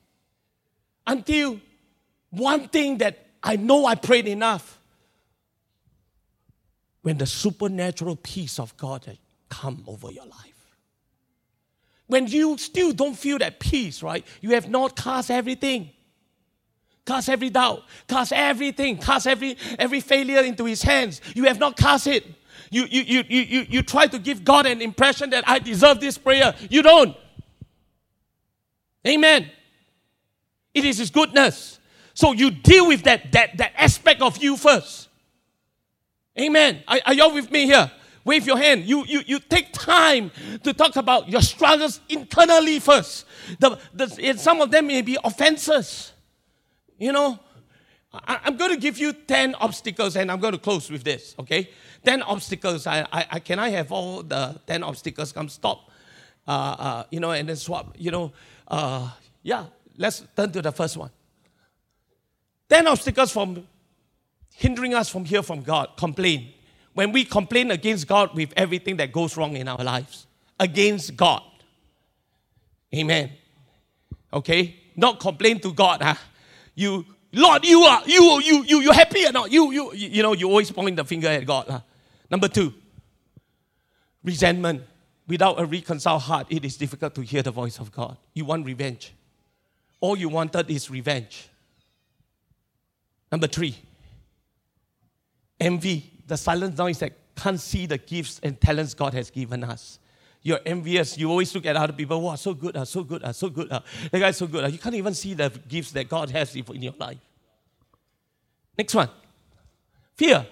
[1.05, 1.59] Until
[2.29, 4.79] one thing that I know I prayed enough
[7.01, 9.17] when the supernatural peace of God has
[9.49, 10.77] come over your life.
[12.07, 14.25] When you still don't feel that peace, right?
[14.39, 15.89] You have not cast everything.
[17.05, 21.19] Cast every doubt, cast everything, cast every every failure into his hands.
[21.35, 22.23] You have not cast it.
[22.73, 26.17] You, you, you, you, you, try to give God an impression that I deserve this
[26.17, 26.55] prayer.
[26.71, 27.15] You don't.
[29.07, 29.51] Amen.
[30.73, 31.79] It is His goodness.
[32.15, 35.09] So you deal with that, that, that aspect of you first.
[36.39, 36.83] Amen.
[36.87, 37.91] Are, are y'all with me here?
[38.25, 38.85] Wave your hand.
[38.85, 40.31] You, you, you take time
[40.63, 43.25] to talk about your struggles internally first.
[43.59, 46.13] The, the, some of them may be offenses.
[46.97, 47.39] You know,
[48.13, 51.35] I, am going to give you 10 obstacles and I'm going to close with this,
[51.39, 51.69] okay?
[52.05, 52.85] 10 obstacles.
[52.85, 55.89] I, I, I can I have all the 10 obstacles come stop?
[56.47, 58.31] Uh, uh, you know, and then swap, you know.
[58.67, 59.09] Uh,
[59.41, 59.65] yeah,
[59.97, 61.09] let's turn to the first one.
[62.69, 63.67] 10 obstacles from
[64.53, 65.89] hindering us from hear from God.
[65.97, 66.53] Complain.
[66.93, 70.27] When we complain against God with everything that goes wrong in our lives,
[70.59, 71.41] against God.
[72.93, 73.31] Amen.
[74.31, 74.75] Okay?
[74.95, 76.01] Not complain to God.
[76.01, 76.15] Huh?
[76.75, 79.51] You, Lord, you are, you, you, you, you happy or not?
[79.51, 81.65] You, you, you know, you always point the finger at God.
[81.67, 81.79] Huh?
[82.29, 82.73] Number two,
[84.23, 84.83] resentment.
[85.25, 88.17] Without a reconciled heart, it is difficult to hear the voice of God.
[88.33, 89.13] You want revenge.
[90.01, 91.47] All you wanted is revenge.
[93.31, 93.77] Number three,
[95.61, 99.97] envy, the silent noise that can't see the gifts and talents God has given us.
[100.43, 101.17] You're envious.
[101.17, 102.19] You always look at other people.
[102.21, 103.71] Wow, so good, uh, so good, uh, so good.
[103.71, 103.79] Uh.
[104.11, 104.65] The guy's so good.
[104.65, 104.67] Uh.
[104.67, 107.17] You can't even see the gifts that God has in your life.
[108.77, 109.09] Next one.
[110.15, 110.45] Fear.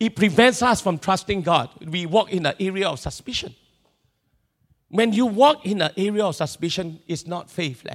[0.00, 1.70] It prevents us from trusting God.
[1.86, 3.54] We walk in an area of suspicion.
[4.88, 7.86] When you walk in an area of suspicion, it's not faith.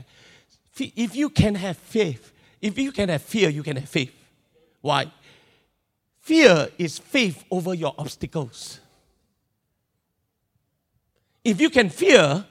[0.78, 4.13] If you can have faith, if you can have fear, you can have faith.
[4.82, 5.11] Why?
[6.20, 8.80] Fear is faith over your obstacles.
[11.43, 12.45] If you can fear,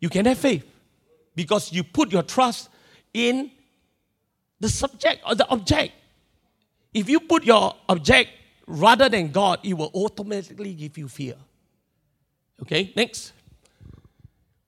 [0.00, 0.66] you can have faith
[1.34, 2.68] because you put your trust
[3.12, 3.50] in
[4.58, 5.94] the subject or the object.
[6.92, 8.30] If you put your object
[8.66, 11.36] rather than God, it will automatically give you fear.
[12.62, 13.32] Okay, next.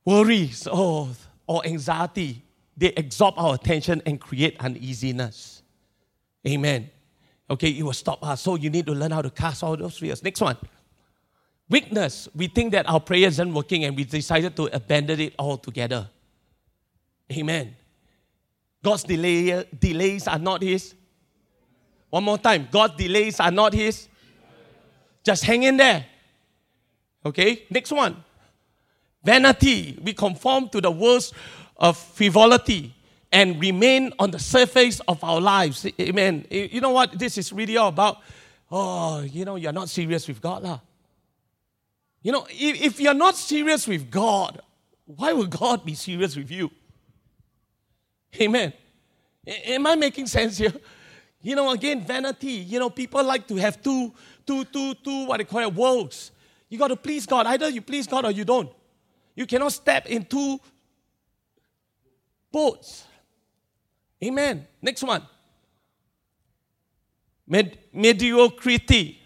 [0.04, 1.10] Worries oh,
[1.46, 2.42] or anxiety,
[2.76, 5.62] they absorb our attention and create uneasiness.
[6.46, 6.90] Amen.
[7.48, 8.40] Okay, it will stop us.
[8.40, 10.22] So you need to learn how to cast all those fears.
[10.22, 10.56] Next one.
[11.72, 12.28] Weakness.
[12.36, 16.06] We think that our prayer isn't working and we decided to abandon it altogether.
[17.32, 17.74] Amen.
[18.84, 20.94] God's delay, delays are not His.
[22.10, 22.68] One more time.
[22.70, 24.06] God's delays are not His.
[25.24, 26.04] Just hang in there.
[27.24, 28.22] Okay, next one.
[29.24, 29.98] Vanity.
[30.02, 31.32] We conform to the words
[31.78, 32.94] of frivolity
[33.32, 35.86] and remain on the surface of our lives.
[35.98, 36.44] Amen.
[36.50, 37.18] You know what?
[37.18, 38.18] This is really all about,
[38.70, 40.64] oh, you know, you're not serious with God.
[40.64, 40.80] Lah.
[42.22, 44.60] You know, if if you're not serious with God,
[45.04, 46.70] why would God be serious with you?
[48.40, 48.72] Amen.
[49.46, 50.72] Am I making sense here?
[51.42, 52.52] You know, again, vanity.
[52.52, 54.12] You know, people like to have two,
[54.46, 56.30] two, two, two, what they call it, worlds.
[56.68, 57.46] You got to please God.
[57.46, 58.70] Either you please God or you don't.
[59.34, 60.60] You cannot step into
[62.52, 63.04] boats.
[64.22, 64.66] Amen.
[64.80, 65.22] Next one.
[67.46, 69.20] Med- mediocrity.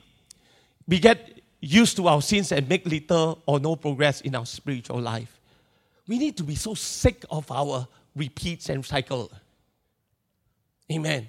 [0.89, 1.36] We get
[1.67, 5.41] used to our sins and make little or no progress in our spiritual life.
[6.07, 9.31] We need to be so sick of our repeats and cycle.
[10.91, 11.29] Amen.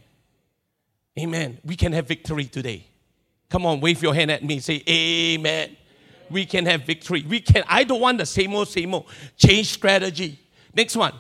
[1.20, 1.58] Amen.
[1.66, 2.86] We can have victory today.
[3.50, 4.60] Come on, wave your hand at me.
[4.60, 5.76] Say, Amen.
[6.30, 7.24] We can have victory.
[7.28, 7.64] We can.
[7.68, 9.06] I don't want the same old, same old.
[9.38, 10.40] Change strategy.
[10.74, 11.14] Next one.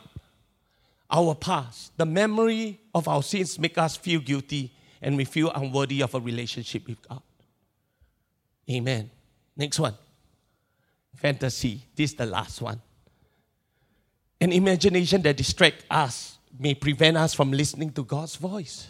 [1.09, 6.01] Our past, the memory of our sins make us feel guilty and we feel unworthy
[6.03, 7.21] of a relationship with God.
[8.69, 9.09] Amen.
[9.55, 9.95] Next one.
[11.15, 11.81] Fantasy.
[11.95, 12.81] This is the last one.
[14.39, 18.87] An imagination that distracts us may prevent us from listening to God's voice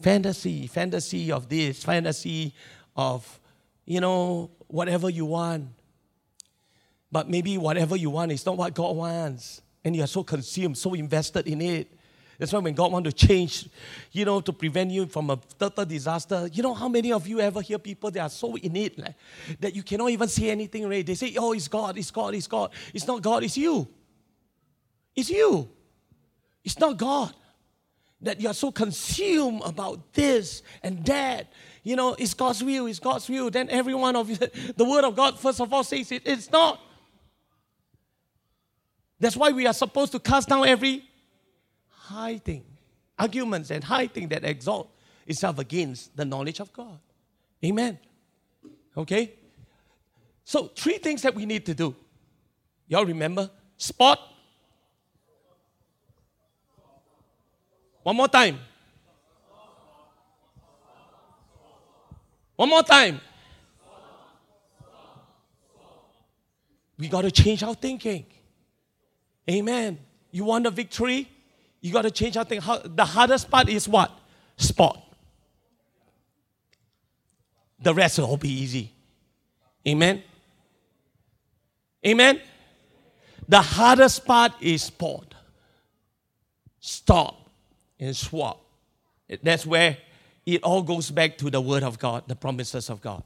[0.00, 2.54] fantasy, fantasy of this, fantasy
[2.94, 3.40] of,
[3.84, 5.68] you know, whatever you want.
[7.10, 9.62] But maybe whatever you want is not what God wants.
[9.84, 11.95] And you are so consumed, so invested in it.
[12.38, 13.68] That's why when God wants to change,
[14.12, 17.40] you know, to prevent you from a total disaster, you know how many of you
[17.40, 19.14] ever hear people that are so in it like,
[19.60, 21.06] that you cannot even say anything right?
[21.06, 22.70] They say, oh, it's God, it's God, it's God.
[22.92, 23.88] It's not God, it's you.
[25.14, 25.68] It's you.
[26.62, 27.34] It's not God
[28.20, 31.52] that you're so consumed about this and that.
[31.82, 33.50] You know, it's God's will, it's God's will.
[33.50, 34.36] Then every one of you,
[34.76, 36.80] the word of God, first of all, says it, it's not.
[39.18, 41.08] That's why we are supposed to cast down every
[42.06, 42.64] high thing,
[43.18, 44.90] arguments and high thing that exalt
[45.26, 46.98] itself against the knowledge of God.
[47.64, 47.98] Amen.
[48.96, 49.32] Okay?
[50.44, 51.94] So, three things that we need to do.
[52.88, 53.50] Y'all remember?
[53.76, 54.18] Spot,
[58.06, 58.60] One more time.
[62.54, 63.20] One more time.
[66.96, 68.26] We got to change our thinking.
[69.50, 69.98] Amen.
[70.30, 71.28] You want a victory?
[71.80, 72.68] You got to change our thinking.
[72.84, 74.10] The hardest part is what?
[74.56, 75.06] Spot.
[77.80, 78.92] the rest will all be easy.
[79.86, 80.22] Amen.
[82.04, 82.40] Amen.
[83.48, 85.26] The hardest part is pause,
[86.80, 87.48] stop,
[88.00, 88.60] and swap.
[89.42, 89.98] That's where
[90.44, 93.22] it all goes back to the Word of God, the promises of God.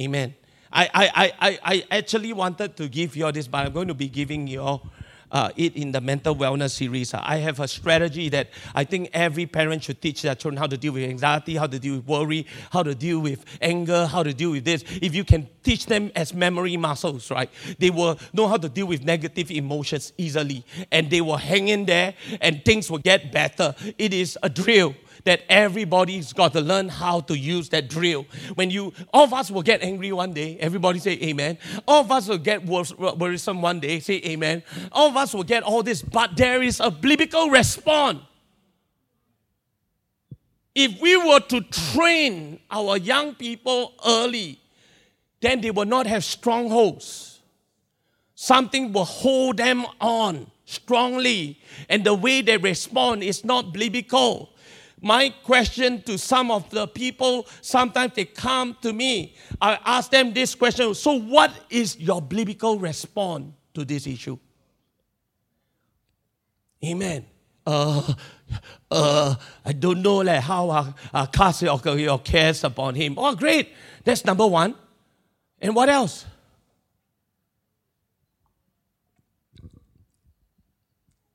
[0.00, 0.34] Amen.
[0.72, 3.94] I, I, I, I actually wanted to give you all this, but I'm going to
[3.94, 4.86] be giving you all
[5.30, 7.12] uh, it in the mental wellness series.
[7.14, 10.76] I have a strategy that I think every parent should teach their children how to
[10.76, 14.32] deal with anxiety, how to deal with worry, how to deal with anger, how to
[14.32, 14.84] deal with this.
[15.02, 18.86] If you can teach them as memory muscles, right, they will know how to deal
[18.86, 23.74] with negative emotions easily and they will hang in there and things will get better.
[23.98, 24.94] It is a drill
[25.26, 28.24] that everybody's got to learn how to use that drill.
[28.54, 31.58] When you, all of us will get angry one day, everybody say amen.
[31.86, 34.62] All of us will get worrisome one day, say amen.
[34.92, 38.20] All of us will get all this, but there is a biblical response.
[40.76, 44.60] If we were to train our young people early,
[45.40, 47.40] then they will not have strongholds.
[48.36, 51.58] Something will hold them on strongly,
[51.88, 54.52] and the way they respond is not biblical
[55.06, 59.36] my question to some of the people, sometimes they come to me.
[59.60, 64.36] I ask them this question So, what is your biblical response to this issue?
[66.84, 67.24] Amen.
[67.64, 68.14] Uh,
[68.90, 69.34] uh,
[69.64, 73.14] I don't know like, how I, I cast your, your cares upon him.
[73.16, 73.72] Oh, great.
[74.04, 74.74] That's number one.
[75.60, 76.26] And what else?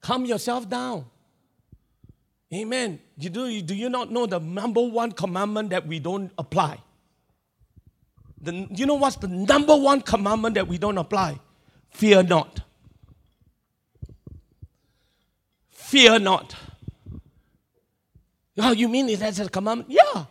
[0.01, 1.05] Calm yourself down.
[2.53, 2.99] Amen.
[3.17, 6.79] You do, do you not know the number one commandment that we don't apply?
[8.41, 11.39] The, you know what's the number one commandment that we don't apply?
[11.91, 12.61] Fear not.
[15.69, 16.55] Fear not.
[18.57, 19.89] Oh, you mean it that's a commandment?
[19.89, 20.25] Yeah.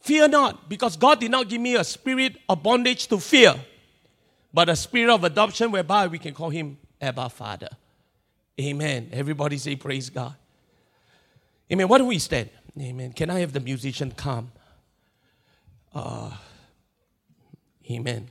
[0.00, 3.54] Fear not, because God did not give me a spirit of bondage to fear,
[4.52, 7.70] but a spirit of adoption whereby we can call him Abba Father.
[8.60, 9.08] Amen.
[9.12, 10.34] Everybody say, Praise God.
[11.72, 11.88] Amen.
[11.88, 12.50] Why don't we stand?
[12.80, 13.12] Amen.
[13.12, 14.52] Can I have the musician come?
[15.94, 16.30] Uh,
[17.90, 18.28] amen.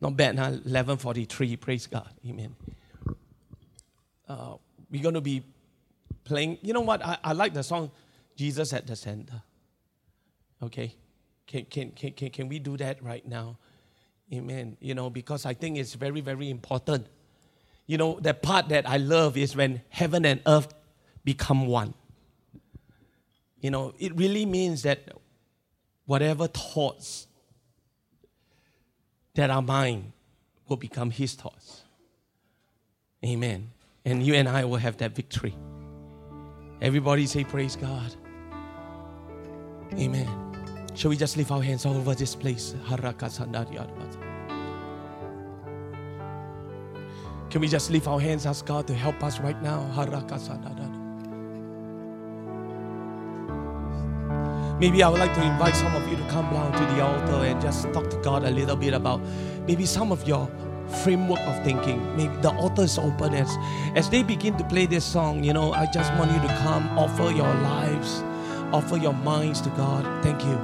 [0.00, 0.44] Not bad now.
[0.44, 1.56] 1143.
[1.56, 2.08] Praise God.
[2.26, 2.54] Amen.
[4.28, 4.54] Uh,
[4.90, 5.42] we're going to be
[6.24, 6.58] playing.
[6.62, 7.04] You know what?
[7.04, 7.90] I, I like the song
[8.36, 9.42] Jesus at the Center.
[10.62, 10.94] Okay.
[11.46, 13.58] Can, can, can, can, can we do that right now?
[14.32, 14.76] Amen.
[14.80, 17.06] You know, because I think it's very, very important.
[17.86, 20.72] You know, the part that I love is when heaven and earth
[21.24, 21.94] become one.
[23.62, 25.08] You know, it really means that
[26.04, 27.28] whatever thoughts
[29.34, 30.12] that are mine
[30.68, 31.82] will become his thoughts.
[33.24, 33.70] Amen.
[34.04, 35.54] And you and I will have that victory.
[36.80, 38.12] Everybody say, Praise God.
[39.94, 40.28] Amen.
[40.94, 42.74] Shall we just lift our hands all over this place?
[47.50, 49.82] Can we just lift our hands, ask God to help us right now?
[54.80, 57.44] Maybe I would like to invite some of you to come down to the altar
[57.46, 59.20] and just talk to God a little bit about
[59.66, 60.50] maybe some of your
[61.04, 62.16] framework of thinking.
[62.16, 63.50] Maybe the altar is open as
[63.94, 65.44] as they begin to play this song.
[65.44, 68.22] You know, I just want you to come, offer your lives,
[68.72, 70.04] offer your minds to God.
[70.22, 70.58] Thank you.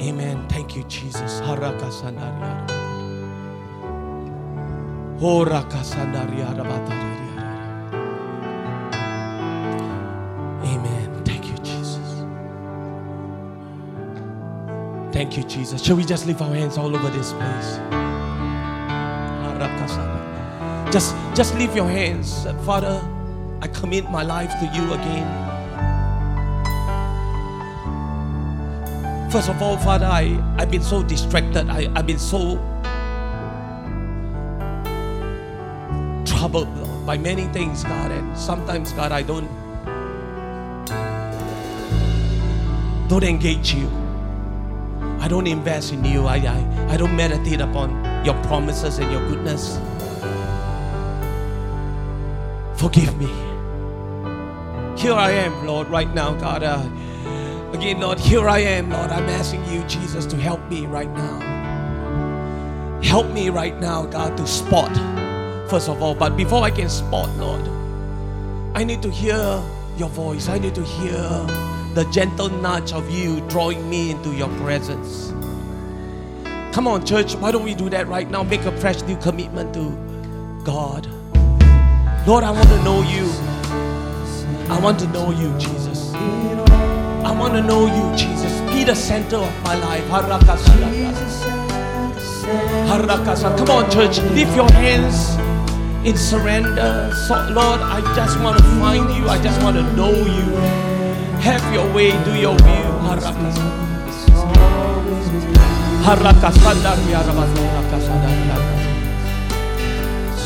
[0.00, 0.46] Amen.
[0.48, 1.40] Thank you, Jesus.
[15.18, 15.82] Thank you, Jesus.
[15.82, 17.80] Shall we just lift our hands all over this place?
[20.92, 22.46] Just, just lift your hands.
[22.64, 23.02] Father,
[23.60, 25.26] I commit my life to you again.
[29.28, 31.68] First of all, Father, I, I've been so distracted.
[31.68, 32.54] I, I've been so
[36.24, 36.68] troubled
[37.04, 38.12] by many things, God.
[38.12, 39.48] And sometimes, God, I don't
[43.08, 44.07] don't engage you.
[45.28, 46.24] I don't invest in you.
[46.24, 49.78] I, I, I don't meditate upon your promises and your goodness.
[52.80, 53.26] Forgive me.
[54.96, 56.62] Here I am, Lord, right now, God.
[56.62, 56.82] Uh,
[57.74, 59.10] again, Lord, here I am, Lord.
[59.10, 63.00] I'm asking you, Jesus, to help me right now.
[63.02, 64.96] Help me right now, God, to spot,
[65.68, 66.14] first of all.
[66.14, 67.68] But before I can spot, Lord,
[68.74, 69.62] I need to hear
[69.98, 70.48] your voice.
[70.48, 75.32] I need to hear the gentle nudge of you drawing me into your presence.
[76.72, 78.42] Come on, church, why don't we do that right now?
[78.42, 79.90] Make a fresh new commitment to
[80.64, 81.06] God.
[82.26, 83.26] Lord, I want to know you.
[84.70, 86.12] I want to know you, Jesus.
[86.14, 88.60] I want to know you, Jesus.
[88.70, 90.06] be the center of my life.
[93.58, 94.18] Come on, church.
[94.18, 95.36] Lift your hands
[96.06, 97.10] in surrender.
[97.26, 99.28] So, Lord, I just want to find you.
[99.28, 100.97] I just want to know you.
[101.48, 102.10] Have your way.
[102.24, 102.88] Do your will.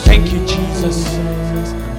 [0.06, 1.02] Thank you, Jesus.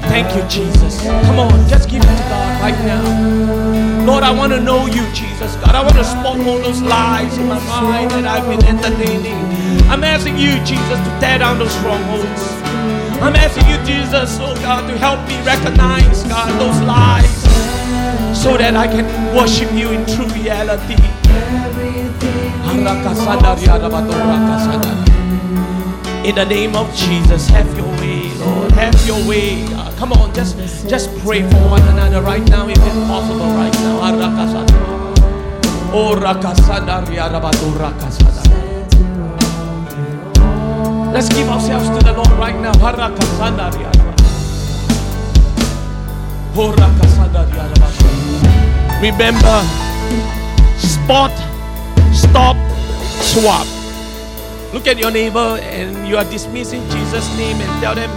[0.07, 1.01] Thank you, Jesus.
[1.03, 4.05] Come on, just give it to God right now.
[4.05, 5.57] Lord, I want to know you, Jesus.
[5.57, 9.35] God, I want to spot all those lies in my mind that I've been entertaining.
[9.91, 12.43] I'm asking you, Jesus, to tear down those strongholds.
[13.19, 17.52] I'm asking you, Jesus, oh God, to help me recognize, God, those lies
[18.33, 19.05] so that I can
[19.35, 20.97] worship you in true reality.
[26.27, 28.71] In the name of Jesus, have your way, Lord.
[28.71, 29.67] Have your way.
[29.67, 29.97] God.
[29.97, 30.57] Come on, just
[30.89, 34.01] just pray for one another right now, if it's possible right now.
[41.13, 42.73] Let's give ourselves to the Lord right now.
[49.03, 49.59] Remember,
[50.77, 51.35] spot,
[52.13, 52.55] stop,
[53.19, 53.67] swap.
[54.73, 58.09] Look at your neighbor and you are dismissing Jesus' name and tell them,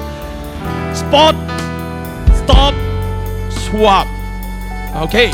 [0.94, 1.34] spot,
[2.44, 2.74] stop,
[3.50, 4.06] swap.
[5.08, 5.32] Okay.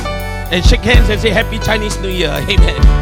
[0.50, 2.30] And shake hands and say Happy Chinese New Year.
[2.48, 3.01] Amen.